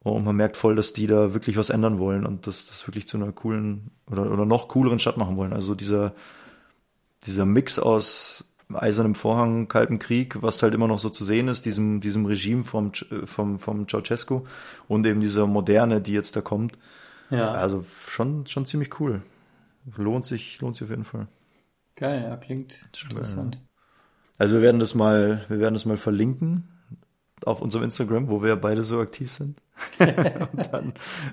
[0.00, 3.06] Und man merkt voll, dass die da wirklich was ändern wollen und das, das wirklich
[3.06, 5.52] zu einer coolen oder, oder noch cooleren Stadt machen wollen.
[5.52, 6.12] Also dieser,
[7.28, 11.64] dieser Mix aus eisernem Vorhang, kaltem Krieg, was halt immer noch so zu sehen ist,
[11.64, 14.42] diesem, diesem Regime vom, Ch- vom, vom Ceausescu
[14.88, 16.78] und eben dieser Moderne, die jetzt da kommt.
[17.30, 17.52] Ja.
[17.52, 19.22] Also schon, schon ziemlich cool.
[19.96, 21.28] Lohnt sich, lohnt sich auf jeden Fall.
[21.96, 23.58] Geil, ja, klingt interessant.
[24.36, 26.68] Also wir werden das mal, wir werden das mal verlinken
[27.44, 29.60] auf unserem Instagram, wo wir beide so aktiv sind.
[29.98, 30.92] und, dann,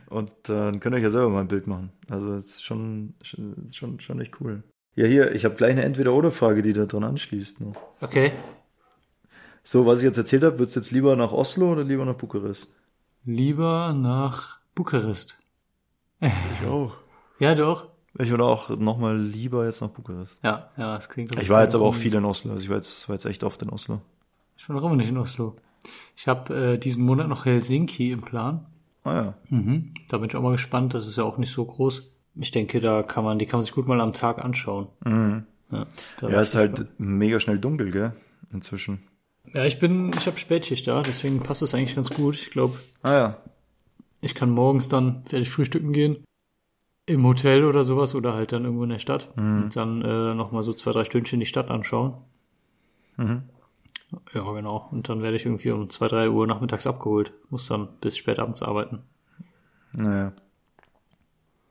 [0.09, 1.91] und dann könnt ihr euch ja selber mal ein Bild machen.
[2.09, 4.63] Also es ist schon, schon, schon, schon echt cool.
[4.95, 7.61] Ja, hier, ich habe gleich eine Entweder-Oder-Frage, die da dran anschließt.
[7.61, 7.75] Noch.
[8.01, 8.31] Okay.
[9.63, 12.67] So, was ich jetzt erzählt habe, wird's jetzt lieber nach Oslo oder lieber nach Bukarest?
[13.25, 15.37] Lieber nach Bukarest.
[16.21, 16.93] Ich auch.
[17.37, 17.89] Ja, doch.
[18.17, 20.39] Ich würde auch nochmal lieber jetzt nach Bukarest.
[20.41, 22.53] Ja, ja, das klingt Ich war jetzt aber auch viel in Oslo.
[22.53, 23.99] Also ich war jetzt, war jetzt echt oft in Oslo.
[24.55, 25.57] Ich war noch immer nicht in Oslo.
[26.15, 28.65] Ich habe äh, diesen Monat noch Helsinki im Plan.
[29.03, 29.33] Ah ja.
[29.49, 29.93] Mhm.
[30.07, 30.93] Da bin ich auch mal gespannt.
[30.93, 32.09] Das ist ja auch nicht so groß.
[32.37, 34.87] Ich denke, da kann man, die kann man sich gut mal am Tag anschauen.
[35.05, 35.45] Mhm.
[35.71, 35.85] Ja,
[36.21, 36.99] Ja, ist ich halt gespannt.
[36.99, 38.13] mega schnell dunkel, gell?
[38.51, 38.99] Inzwischen.
[39.53, 42.35] Ja, ich bin, ich habe Spätschicht da, deswegen passt das eigentlich ganz gut.
[42.35, 43.37] Ich glaube, Ah ja.
[44.21, 46.17] ich kann morgens dann fertig frühstücken gehen.
[47.07, 49.29] Im Hotel oder sowas oder halt dann irgendwo in der Stadt.
[49.37, 52.15] Und dann äh, nochmal so zwei, drei Stündchen die Stadt anschauen.
[53.17, 54.87] Ja, genau.
[54.91, 57.33] Und dann werde ich irgendwie um zwei, drei Uhr nachmittags abgeholt.
[57.49, 58.99] Muss dann bis spät abends arbeiten.
[59.93, 60.33] Naja.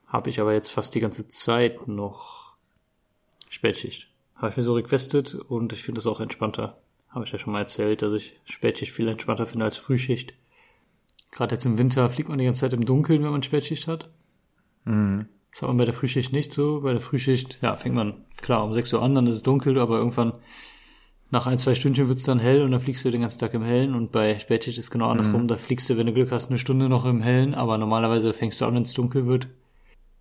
[0.07, 2.55] Habe ich aber jetzt fast die ganze Zeit noch
[3.49, 4.09] Spätschicht.
[4.35, 6.77] Habe ich mir so requestet und ich finde es auch entspannter.
[7.09, 10.33] Habe ich ja schon mal erzählt, dass ich Spätschicht viel entspannter finde als Frühschicht.
[11.31, 14.09] Gerade jetzt im Winter fliegt man die ganze Zeit im Dunkeln, wenn man Spätschicht hat.
[14.83, 15.27] Mhm.
[15.51, 16.81] Das hat man bei der Frühschicht nicht so.
[16.81, 19.79] Bei der Frühschicht, ja, fängt man klar um 6 Uhr an, dann ist es dunkel,
[19.79, 20.33] aber irgendwann
[21.31, 23.53] nach ein, zwei Stündchen wird es dann hell und dann fliegst du den ganzen Tag
[23.53, 23.95] im Hellen.
[23.95, 25.47] Und bei Spätschicht ist genau andersrum.
[25.47, 28.61] Da fliegst du, wenn du Glück hast, eine Stunde noch im Hellen, aber normalerweise fängst
[28.61, 29.47] du an, wenn es dunkel wird.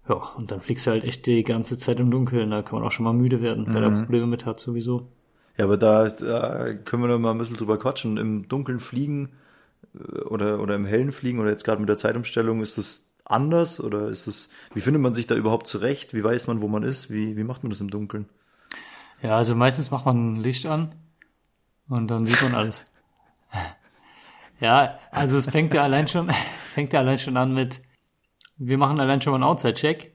[0.09, 2.51] Ja, und dann fliegst du halt echt die ganze Zeit im Dunkeln.
[2.51, 5.09] Da kann man auch schon mal müde werden, wer da Probleme mit hat sowieso.
[5.57, 8.17] Ja, aber da, da können wir noch mal ein bisschen drüber quatschen.
[8.17, 9.31] Im Dunkeln fliegen
[9.95, 13.81] äh, oder, oder im Hellen fliegen oder jetzt gerade mit der Zeitumstellung, ist das anders
[13.81, 16.12] oder ist das, wie findet man sich da überhaupt zurecht?
[16.12, 17.11] Wie weiß man, wo man ist?
[17.11, 18.29] Wie, wie macht man das im Dunkeln?
[19.23, 20.95] Ja, also meistens macht man Licht an
[21.88, 22.85] und dann sieht man alles.
[24.61, 26.31] ja, also es fängt ja allein schon,
[26.75, 27.81] fängt ja allein schon an mit,
[28.57, 30.12] wir machen allein schon mal einen Outside-Check,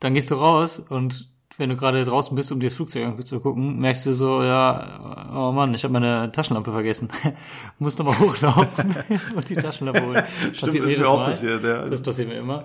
[0.00, 3.78] dann gehst du raus und wenn du gerade draußen bist, um dir das Flugzeug anzugucken,
[3.78, 7.08] merkst du so, ja, oh Mann, ich habe meine Taschenlampe vergessen.
[7.78, 8.96] Muss nochmal hochlaufen
[9.36, 10.24] und die Taschenlampe holen.
[10.52, 11.26] Stimmt, ist mir jedes auch Mal.
[11.26, 11.88] passiert, ja.
[11.88, 12.64] Das passiert mir immer.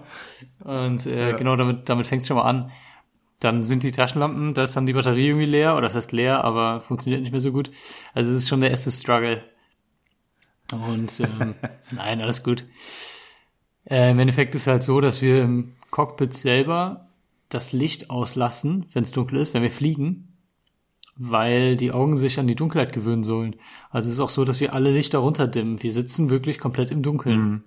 [0.63, 1.37] Und äh, Ja.
[1.37, 2.71] genau, damit, damit fängt es schon mal an.
[3.39, 6.43] Dann sind die Taschenlampen, da ist dann die Batterie irgendwie leer, oder das heißt leer,
[6.43, 7.69] aber funktioniert nicht mehr so gut.
[8.15, 9.43] Also es ist schon der erste Struggle.
[10.71, 11.53] Und ähm,
[11.91, 12.65] nein, alles gut.
[13.89, 17.07] Äh, Im Endeffekt ist halt so, dass wir im Cockpit selber
[17.49, 20.37] das Licht auslassen, wenn es dunkel ist, wenn wir fliegen,
[21.17, 23.55] weil die Augen sich an die Dunkelheit gewöhnen sollen.
[23.89, 25.81] Also es ist auch so, dass wir alle Lichter runterdimmen.
[25.81, 27.63] Wir sitzen wirklich komplett im Dunkeln.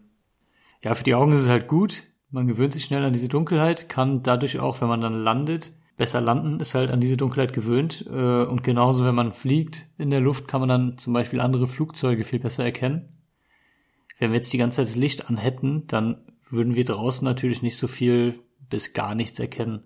[0.85, 2.05] Ja, für die Augen ist es halt gut.
[2.31, 6.21] Man gewöhnt sich schnell an diese Dunkelheit, kann dadurch auch, wenn man dann landet, besser
[6.21, 8.07] landen, ist halt an diese Dunkelheit gewöhnt.
[8.09, 11.69] Äh, Und genauso, wenn man fliegt in der Luft, kann man dann zum Beispiel andere
[11.69, 13.09] Flugzeuge viel besser erkennen.
[14.23, 17.61] Wenn wir jetzt die ganze Zeit das Licht an hätten, dann würden wir draußen natürlich
[17.61, 18.39] nicht so viel
[18.71, 19.83] bis gar nichts erkennen.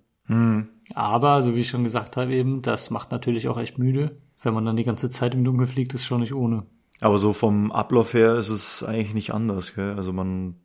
[0.94, 4.20] Aber, so wie ich schon gesagt habe eben, das macht natürlich auch echt müde.
[4.42, 6.66] Wenn man dann die ganze Zeit im Dunkeln fliegt, ist schon nicht ohne.
[7.00, 9.94] Aber so vom Ablauf her ist es eigentlich nicht anders, gell?
[9.96, 10.56] Also man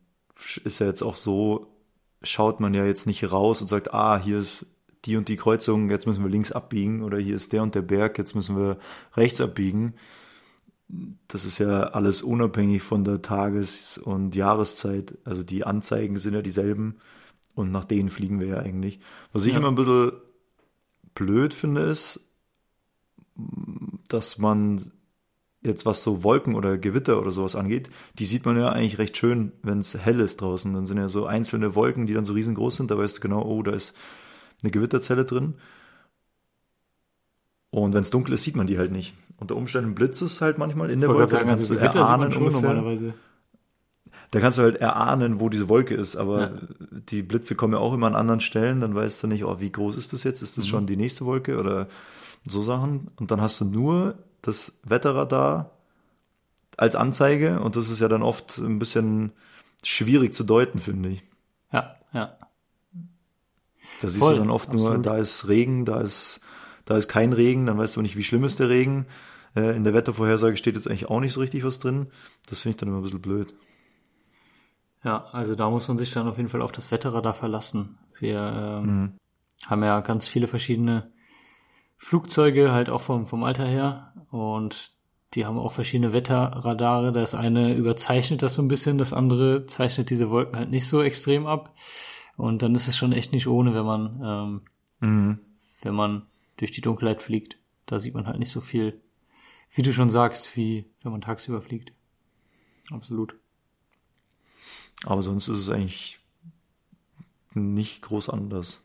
[0.65, 1.67] ist ja jetzt auch so,
[2.23, 4.65] schaut man ja jetzt nicht raus und sagt, ah, hier ist
[5.05, 7.83] die und die Kreuzung, jetzt müssen wir links abbiegen oder hier ist der und der
[7.83, 8.77] Berg, jetzt müssen wir
[9.15, 9.93] rechts abbiegen.
[11.27, 15.17] Das ist ja alles unabhängig von der Tages- und Jahreszeit.
[15.23, 16.95] Also die Anzeigen sind ja dieselben
[17.55, 18.99] und nach denen fliegen wir ja eigentlich.
[19.31, 19.59] Was ich Ja.
[19.59, 20.11] immer ein bisschen
[21.15, 22.27] blöd finde, ist,
[24.09, 24.91] dass man
[25.61, 29.15] jetzt was so Wolken oder Gewitter oder sowas angeht, die sieht man ja eigentlich recht
[29.15, 30.73] schön, wenn es hell ist draußen.
[30.73, 32.91] Dann sind ja so einzelne Wolken, die dann so riesengroß sind.
[32.91, 33.95] Da weißt du genau, oh, da ist
[34.63, 35.55] eine Gewitterzelle drin.
[37.69, 39.13] Und wenn es dunkel ist, sieht man die halt nicht.
[39.41, 41.27] Unter Umständen blitzt es halt manchmal in der Wolke.
[41.27, 43.13] sagen, also kannst du erahnen ungefähr.
[44.29, 46.51] Da kannst du halt erahnen, wo diese Wolke ist, aber Ja.
[46.91, 49.71] die Blitze kommen ja auch immer an anderen Stellen, dann weißt du nicht, oh, wie
[49.71, 50.41] groß ist das jetzt?
[50.41, 50.45] Mhm.
[50.45, 51.87] Ist das schon die nächste Wolke oder
[52.47, 53.09] so Sachen?
[53.19, 55.71] Und dann hast du nur das Wetterradar
[56.77, 59.31] als Anzeige und das ist ja dann oft ein bisschen
[59.83, 61.23] schwierig zu deuten, finde ich.
[61.73, 62.37] Ja, ja.
[64.01, 65.05] Da siehst Voll, du dann oft nur, absolut.
[65.07, 66.39] da ist Regen, da ist,
[66.85, 69.07] da ist kein Regen, dann weißt du nicht, wie schlimm ist der Regen.
[69.55, 72.07] Äh, In der Wettervorhersage steht jetzt eigentlich auch nicht so richtig was drin.
[72.47, 73.53] Das finde ich dann immer ein bisschen blöd.
[75.03, 77.97] Ja, also da muss man sich dann auf jeden Fall auf das Wetterradar verlassen.
[78.19, 79.13] Wir ähm,
[79.67, 81.11] haben ja ganz viele verschiedene
[81.97, 84.13] Flugzeuge, halt auch vom, vom Alter her.
[84.29, 84.91] Und
[85.33, 87.11] die haben auch verschiedene Wetterradare.
[87.11, 91.01] Das eine überzeichnet das so ein bisschen, das andere zeichnet diese Wolken halt nicht so
[91.01, 91.73] extrem ab.
[92.37, 94.61] Und dann ist es schon echt nicht ohne, wenn man, ähm,
[95.03, 95.39] Mhm.
[95.81, 97.57] wenn man durch die Dunkelheit fliegt.
[97.87, 99.01] Da sieht man halt nicht so viel,
[99.71, 101.93] wie du schon sagst, wie wenn man tagsüber fliegt.
[102.91, 103.35] Absolut.
[105.03, 106.19] Aber sonst ist es eigentlich
[107.53, 108.83] nicht groß anders.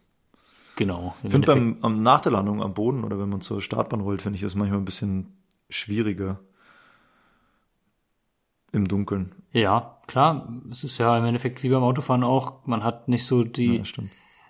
[0.77, 1.15] Genau.
[1.23, 4.23] Ich finde beim am, nach der Landung am Boden oder wenn man zur Startbahn rollt,
[4.23, 5.37] finde ich das manchmal ein bisschen
[5.71, 6.41] schwieriger.
[8.73, 9.35] Im Dunkeln.
[9.53, 10.53] Ja, klar.
[10.71, 12.67] Es ist ja im Endeffekt wie beim Autofahren auch.
[12.67, 14.05] Man hat nicht so die Ja,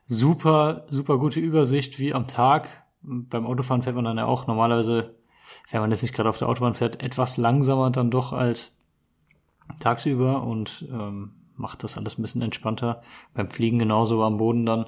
[0.07, 2.85] super, super gute Übersicht wie am Tag.
[3.03, 5.15] Beim Autofahren fährt man dann ja auch normalerweise,
[5.71, 8.77] wenn man jetzt nicht gerade auf der Autobahn fährt, etwas langsamer dann doch als
[9.81, 13.03] tagsüber und ähm, macht das alles ein bisschen entspannter.
[13.35, 14.87] Beim Fliegen genauso am Boden dann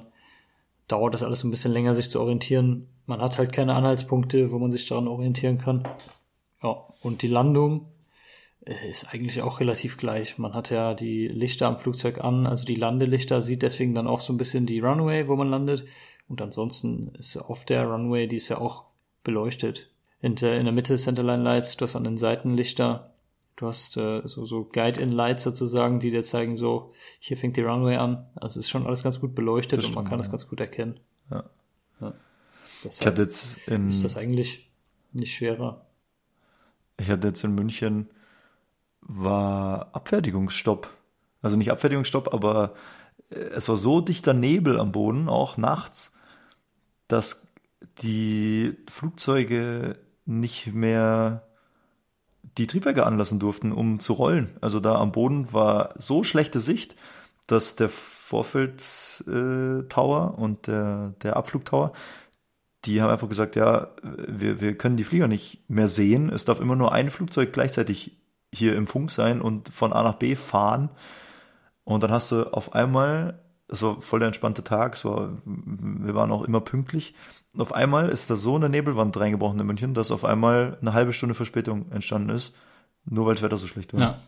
[0.87, 2.87] dauert das alles ein bisschen länger, sich zu orientieren.
[3.05, 5.87] Man hat halt keine Anhaltspunkte, wo man sich daran orientieren kann.
[6.61, 7.87] Ja, und die Landung
[8.65, 10.37] äh, ist eigentlich auch relativ gleich.
[10.37, 14.21] Man hat ja die Lichter am Flugzeug an, also die Landelichter sieht deswegen dann auch
[14.21, 15.85] so ein bisschen die Runway, wo man landet.
[16.27, 18.85] Und ansonsten ist auf der Runway, die ist ja auch
[19.23, 19.89] beleuchtet.
[20.21, 23.13] In der, in der Mitte Centerline Lights, du hast an den Seiten Lichter,
[23.55, 27.95] du hast äh, so, so Guide-in-Lights sozusagen, die dir zeigen, so, hier fängt die Runway
[27.95, 28.25] an.
[28.35, 30.31] Also es ist schon alles ganz gut beleuchtet Das und man stimmt, kann das ja.
[30.31, 30.99] ganz gut erkennen.
[31.31, 31.43] Ja.
[32.01, 32.13] ja.
[32.83, 34.69] Ich hatte jetzt in, ist das eigentlich
[35.11, 35.85] nicht schwerer.
[36.97, 38.09] ich hatte jetzt in München
[39.01, 40.89] war Abfertigungsstopp
[41.41, 42.75] Also nicht Abfertigungsstopp, aber
[43.29, 46.15] äh, es war so dichter Nebel am Boden, auch nachts,
[47.07, 47.51] dass
[48.01, 49.97] die Flugzeuge
[50.29, 51.43] nicht mehr
[52.57, 54.57] die Triebwerke anlassen durften, um zu rollen.
[54.61, 56.95] Also da am Boden war so schlechte Sicht,
[57.47, 61.93] dass der Vorfeld-Tower und der, der Abflugtower,
[62.85, 66.29] die haben einfach gesagt, ja, wir, wir können die Flieger nicht mehr sehen.
[66.29, 68.15] Es darf immer nur ein Flugzeug gleichzeitig
[68.53, 70.89] hier im Funk sein und von A nach B fahren.
[71.83, 76.13] Und dann hast du auf einmal, es war voll der entspannte Tag, es war, wir
[76.15, 77.15] waren auch immer pünktlich.
[77.53, 80.93] Und auf einmal ist da so eine Nebelwand reingebrochen in München, dass auf einmal eine
[80.93, 82.53] halbe Stunde Verspätung entstanden ist,
[83.05, 83.99] nur weil das Wetter so schlecht war.
[83.99, 84.21] Ja.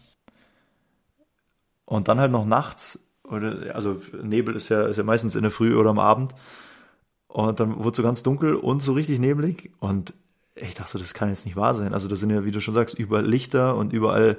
[1.86, 5.52] Und dann halt noch nachts, oder, also Nebel ist ja, ist ja meistens in der
[5.52, 6.34] Früh oder am Abend.
[7.28, 9.72] Und dann wurde es so ganz dunkel und so richtig neblig.
[9.80, 10.14] Und
[10.56, 11.94] ich dachte, das kann jetzt nicht wahr sein.
[11.94, 14.38] Also da sind ja, wie du schon sagst, überall Lichter und überall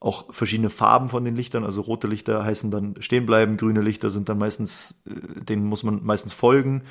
[0.00, 1.64] auch verschiedene Farben von den Lichtern.
[1.64, 5.82] Also rote Lichter heißen dann stehen bleiben, grüne Lichter sind dann meistens, äh, denen muss
[5.82, 6.82] man meistens folgen.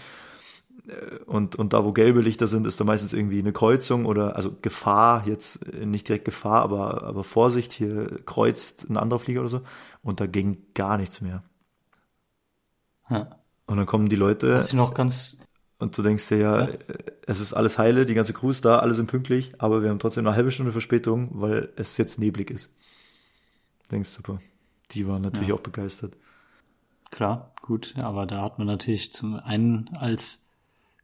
[0.88, 4.36] Äh, Und, und da, wo gelbe Lichter sind, ist da meistens irgendwie eine Kreuzung oder
[4.36, 9.41] also Gefahr, jetzt äh, nicht direkt Gefahr, aber, aber Vorsicht, hier kreuzt ein anderer Flieger
[9.41, 9.62] oder so.
[10.04, 11.43] Und da ging gar nichts mehr.
[13.10, 13.39] ja.
[13.67, 15.39] Und dann kommen die Leute Was ich noch ganz,
[15.80, 16.67] und du denkst dir ja, Ja.
[16.67, 16.78] äh,
[17.28, 20.00] es ist alles heile, die ganze Crew ist da, alle sind pünktlich, aber wir haben
[20.00, 22.71] trotzdem eine halbe Stunde Verspätung, weil es jetzt neblig ist.
[23.91, 24.41] Denkst super.
[24.91, 25.56] Die waren natürlich Ja.
[25.56, 26.15] auch begeistert.
[27.12, 30.44] klar, gut, aber da hat man natürlich zum einen als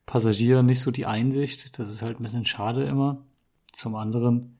[0.05, 3.23] Passagier nicht so die Einsicht, das ist halt ein bisschen schade immer.
[3.71, 4.57] Zum anderen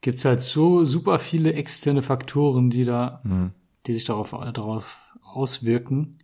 [0.00, 3.52] gibt's halt so super viele externe Faktoren, die da Mhm.
[3.86, 6.18] die sich darauf, darauf auswirken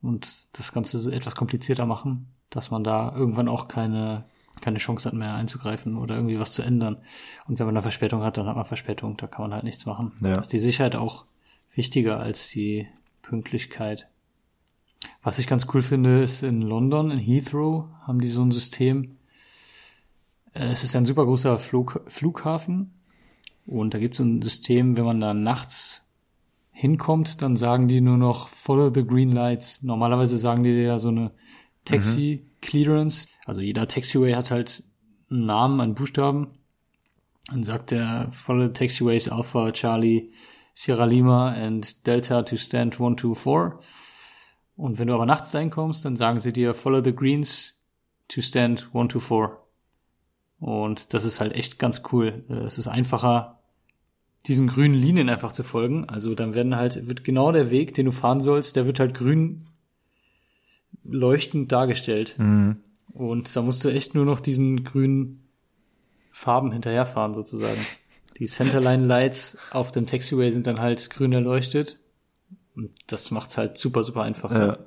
[0.00, 4.24] und das Ganze so etwas komplizierter machen, dass man da irgendwann auch keine,
[4.60, 6.98] keine Chance hat mehr einzugreifen oder irgendwie was zu ändern.
[7.46, 9.86] Und wenn man eine Verspätung hat, dann hat man Verspätung, da kann man halt nichts
[9.86, 10.12] machen.
[10.20, 10.34] Ja.
[10.34, 11.24] Da ist die Sicherheit auch
[11.74, 12.86] wichtiger als die
[13.22, 14.08] Pünktlichkeit.
[15.22, 19.18] Was ich ganz cool finde, ist in London, in Heathrow, haben die so ein System.
[20.52, 22.92] Äh, Es ist ein super großer Flug, Flughafen
[23.66, 26.04] und da gibt es ein System, wenn man da nachts
[26.72, 29.82] hinkommt, dann sagen die nur noch Follow the green lights.
[29.82, 31.30] Normalerweise sagen die ja so eine
[31.84, 33.28] Taxi Clearance.
[33.44, 34.82] Also jeder Taxiway hat halt
[35.30, 36.48] einen Namen, einen Buchstaben.
[37.48, 40.30] Dann sagt der Follow the Taxiways Alpha Charlie
[40.74, 43.78] Sierra Lima and Delta to stand 124.
[44.82, 47.80] Und wenn du aber nachts reinkommst, dann sagen sie dir Follow the Greens
[48.26, 49.56] to stand 124.
[50.58, 52.42] Und das ist halt echt ganz cool.
[52.48, 53.60] Äh, Es ist einfacher,
[54.48, 56.08] diesen grünen Linien einfach zu folgen.
[56.08, 59.14] Also dann werden halt, wird genau der Weg, den du fahren sollst, der wird halt
[59.14, 59.62] grün
[61.04, 62.34] leuchtend dargestellt.
[62.38, 62.78] Mhm.
[63.12, 65.46] Und da musst du echt nur noch diesen grünen
[66.32, 67.86] Farben hinterherfahren, sozusagen.
[68.40, 72.00] Die Centerline Lights auf dem Taxiway sind dann halt grün erleuchtet.
[72.74, 74.50] Und das macht's halt super, super einfach.
[74.50, 74.78] Ja.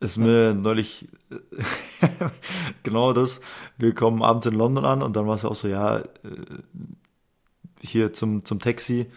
[0.00, 1.08] Ist mir neulich
[2.82, 3.40] genau das.
[3.76, 6.04] Wir kommen abends in London an und dann war es auch so, ja, äh,
[7.82, 9.10] hier zum, zum Taxi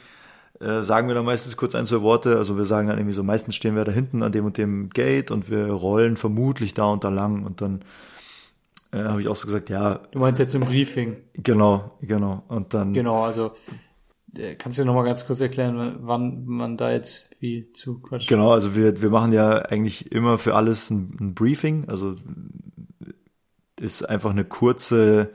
[0.60, 2.38] äh, sagen wir dann meistens kurz ein, zwei Worte.
[2.38, 4.90] Also wir sagen dann irgendwie so, meistens stehen wir da hinten an dem und dem
[4.90, 7.84] Gate und wir rollen vermutlich da und da lang und dann
[8.92, 11.18] äh, habe ich auch so gesagt, ja, Du meinst jetzt im Briefing.
[11.34, 12.44] genau, genau.
[12.48, 13.52] Und dann Genau, also
[14.58, 18.28] kannst du noch mal ganz kurz erklären, wann man da jetzt wie zu quatschen?
[18.28, 21.88] Genau, also wir, wir machen ja eigentlich immer für alles ein, ein Briefing.
[21.88, 22.16] Also
[23.80, 25.32] ist einfach eine kurze,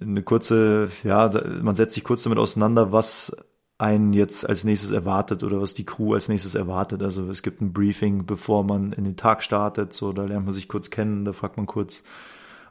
[0.00, 1.30] eine kurze, ja,
[1.62, 3.36] man setzt sich kurz damit auseinander, was
[3.78, 7.02] einen jetzt als nächstes erwartet oder was die Crew als nächstes erwartet.
[7.02, 10.54] Also es gibt ein Briefing, bevor man in den Tag startet, so da lernt man
[10.54, 12.02] sich kurz kennen, da fragt man kurz,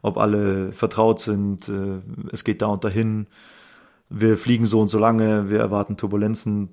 [0.01, 1.99] ob alle vertraut sind, äh,
[2.31, 3.27] es geht da und dahin,
[4.17, 6.69] wir fliegen so und so lange, wir erwarten Turbulenzen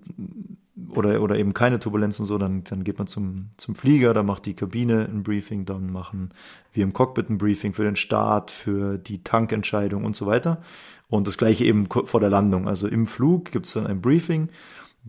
[0.94, 4.46] oder, oder eben keine Turbulenzen so, dann, dann geht man zum, zum Flieger, dann macht
[4.46, 6.31] die Kabine ein Briefing, dann machen
[6.72, 10.62] wir im Cockpit ein Briefing für den Start, für die Tankentscheidung und so weiter.
[11.09, 12.68] Und das gleiche eben vor der Landung.
[12.68, 14.48] Also im Flug gibt es dann ein Briefing,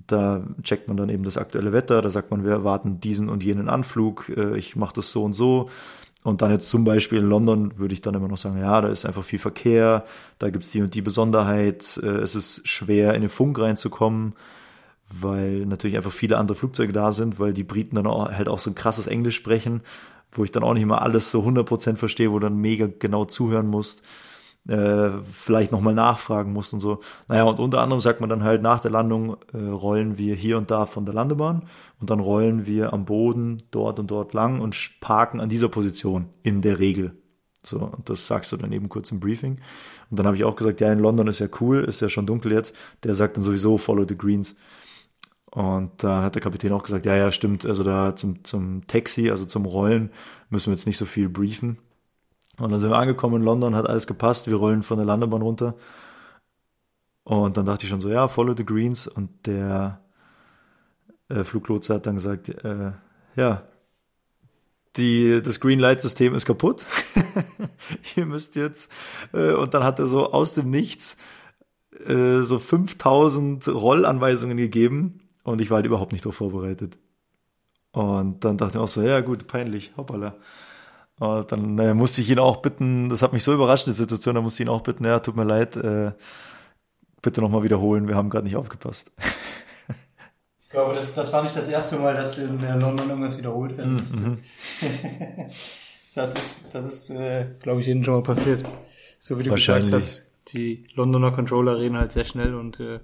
[0.08, 3.44] da checkt man dann eben das aktuelle Wetter, da sagt man, wir erwarten diesen und
[3.44, 5.70] jenen Anflug, äh, ich mache das so und so.
[6.24, 8.88] Und dann jetzt zum Beispiel in London würde ich dann immer noch sagen, ja, da
[8.88, 10.06] ist einfach viel Verkehr,
[10.40, 14.34] da gibt's die und die Besonderheit, äh, es ist schwer in den Funk reinzukommen,
[15.10, 18.60] weil natürlich einfach viele andere Flugzeuge da sind, weil die Briten dann auch, halt auch
[18.60, 19.82] so ein krasses Englisch sprechen,
[20.32, 23.26] wo ich dann auch nicht immer alles so 100% verstehe, wo du dann mega genau
[23.26, 24.02] zuhören musst,
[24.68, 27.02] äh, vielleicht nochmal nachfragen musst und so.
[27.28, 30.58] Naja, und unter anderem sagt man dann halt, nach der Landung äh, rollen wir hier
[30.58, 31.64] und da von der Landebahn
[32.00, 36.30] und dann rollen wir am Boden dort und dort lang und parken an dieser Position
[36.44, 37.18] in der Regel.
[37.62, 39.60] So, und das sagst du dann eben kurz im Briefing.
[40.10, 42.26] Und dann habe ich auch gesagt, ja, in London ist ja cool, ist ja schon
[42.26, 42.76] dunkel jetzt.
[43.04, 44.56] Der sagt dann sowieso, follow the greens.
[45.52, 49.30] Und da hat der Kapitän auch gesagt, ja, ja, stimmt, also da zum, zum Taxi,
[49.30, 50.10] also zum Rollen,
[50.50, 51.78] müssen wir jetzt nicht so viel briefen.
[52.60, 55.42] Und dann sind wir angekommen in London, hat alles gepasst, wir rollen von der Landebahn
[55.42, 55.76] runter.
[57.24, 59.08] Und dann dachte ich schon so, ja, follow the greens.
[59.08, 60.02] Und der
[61.30, 62.92] äh, Fluglotse hat dann gesagt, äh,
[63.36, 63.64] ja,
[64.98, 66.86] die, das Greenlight-System ist kaputt.
[68.16, 68.92] Ihr müsst jetzt,
[69.34, 71.18] äh, und dann hat er so aus dem Nichts
[72.06, 76.98] äh, so 5000 Rollanweisungen gegeben und ich war halt überhaupt nicht darauf vorbereitet.
[77.92, 80.36] Und dann dachte ich auch so, ja gut, peinlich, hoppala.
[81.20, 84.36] Und dann äh, musste ich ihn auch bitten, das hat mich so überrascht, die Situation,
[84.36, 86.12] da musste ich ihn auch bitten, ja, tut mir leid, äh,
[87.22, 89.12] bitte nochmal wiederholen, wir haben gerade nicht aufgepasst.
[90.62, 93.78] Ich glaube, das, das war nicht das erste Mal, dass in äh, London irgendwas wiederholt
[93.78, 94.18] werden musste.
[94.18, 94.40] Mhm.
[96.16, 98.66] das ist, das ist, äh, glaube ich, jedem schon mal passiert.
[99.20, 99.92] So wie du Wahrscheinlich.
[99.92, 103.00] gesagt hast, die Londoner Controller reden halt sehr schnell und äh,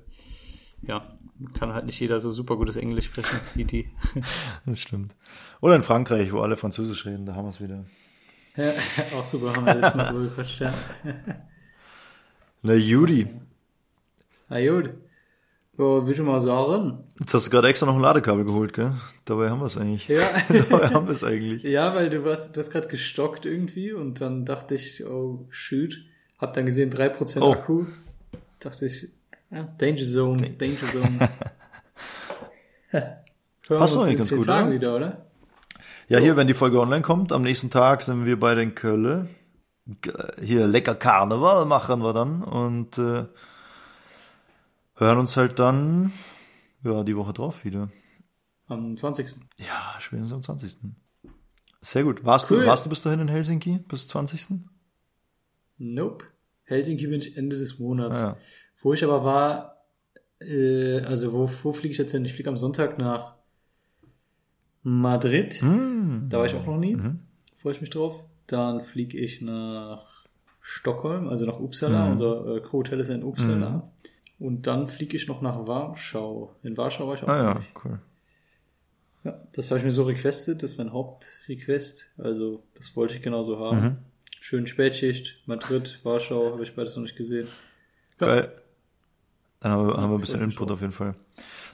[0.82, 1.16] ja,
[1.58, 3.90] kann halt nicht jeder so super gutes Englisch sprechen wie die.
[4.66, 5.16] Das stimmt.
[5.62, 7.86] Oder in Frankreich, wo alle Französisch reden, da haben wir es wieder.
[8.60, 8.74] Ja,
[9.18, 10.74] auch super, haben wir letztes Mal drüber gequatscht, ja.
[12.62, 13.28] Na Judy,
[14.50, 14.92] Na gut.
[15.78, 17.06] So, wie schon mal sagen.
[17.22, 18.92] jetzt hast du gerade extra noch ein Ladekabel geholt, gell?
[19.24, 20.10] Dabei haben wir es eigentlich.
[20.10, 20.30] Ja.
[20.50, 21.64] Dabei haben wir es eigentlich.
[21.64, 25.98] Ja, weil du warst, du hast gerade gestockt irgendwie und dann dachte ich, oh shoot,
[26.38, 27.54] hab dann gesehen 3% Oh.
[27.54, 27.86] Akku.
[28.60, 29.08] Dachte ich,
[29.52, 31.30] ja, Danger Zone, Danger Zone.
[33.68, 34.76] Passt doch eigentlich ganz gut, Tagen oder?
[34.76, 35.26] wieder, oder?
[36.10, 39.30] Ja, hier, wenn die Folge online kommt, am nächsten Tag sind wir bei den Kölle.
[40.42, 43.26] Hier lecker Karneval machen wir dann und äh,
[44.96, 46.12] hören uns halt dann
[46.84, 47.90] ja die Woche drauf wieder.
[48.68, 49.36] Am 20.
[49.58, 50.78] Ja, spätestens am 20.
[51.82, 52.26] Sehr gut.
[52.26, 52.62] Warst Cool.
[52.62, 54.60] du warst du bis dahin in Helsinki bis 20.?
[55.78, 56.26] Nope.
[56.66, 58.18] Helsinki bin ich Ende des Monats.
[58.18, 58.38] Ah, ja.
[58.82, 59.78] Wo ich aber war,
[60.40, 62.26] äh, also wo, wo fliege ich jetzt hin?
[62.26, 63.39] Ich fliege am Sonntag nach
[64.90, 65.56] Madrid.
[65.62, 66.28] Hm.
[66.30, 66.96] Da war ich auch noch nie.
[66.96, 67.20] Mhm.
[67.56, 68.26] Freue ich mich drauf.
[68.48, 70.26] Dann fliege ich nach
[70.62, 72.06] Stockholm, also nach Uppsala.
[72.06, 72.12] Mhm.
[72.12, 73.90] Unser äh, Crew-Hotel ist in Uppsala.
[74.40, 76.56] Und dann fliege ich noch nach Warschau.
[76.64, 77.72] In Warschau war ich auch Ah noch ja, nicht.
[77.86, 78.00] cool.
[79.26, 80.64] Ja, das habe ich mir so requestet.
[80.64, 82.12] Das ist mein Hauptrequest.
[82.18, 83.82] Also das wollte ich genauso haben.
[83.82, 83.98] Mhm.
[84.40, 85.44] Schön Spätschicht.
[85.46, 87.48] Madrid, Warschau habe ich beides noch nicht gesehen.
[88.20, 88.28] Ja.
[88.28, 88.52] Geil.
[89.60, 91.16] Dann haben wir, haben wir ein bisschen Input auf jeden Fall.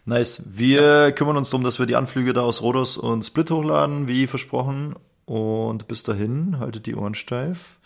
[0.06, 0.44] Nice.
[0.46, 4.28] Wir kümmern uns darum, dass wir die Anflüge da aus Rhodos und Split hochladen, wie
[4.28, 4.96] versprochen.
[5.26, 7.80] Und bis dahin, haltet die Ohren steif.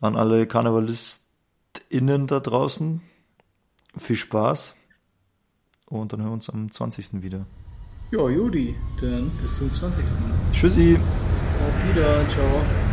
[0.00, 3.00] An alle KarnevalistInnen da draußen.
[3.96, 4.76] Viel Spaß.
[5.86, 7.22] Und dann hören wir uns am 20.
[7.22, 7.46] wieder.
[8.12, 10.04] Ja, Judi, dann bis zum 20.
[10.52, 10.98] Tschüssi.
[10.98, 12.89] Auf Wieder, ciao.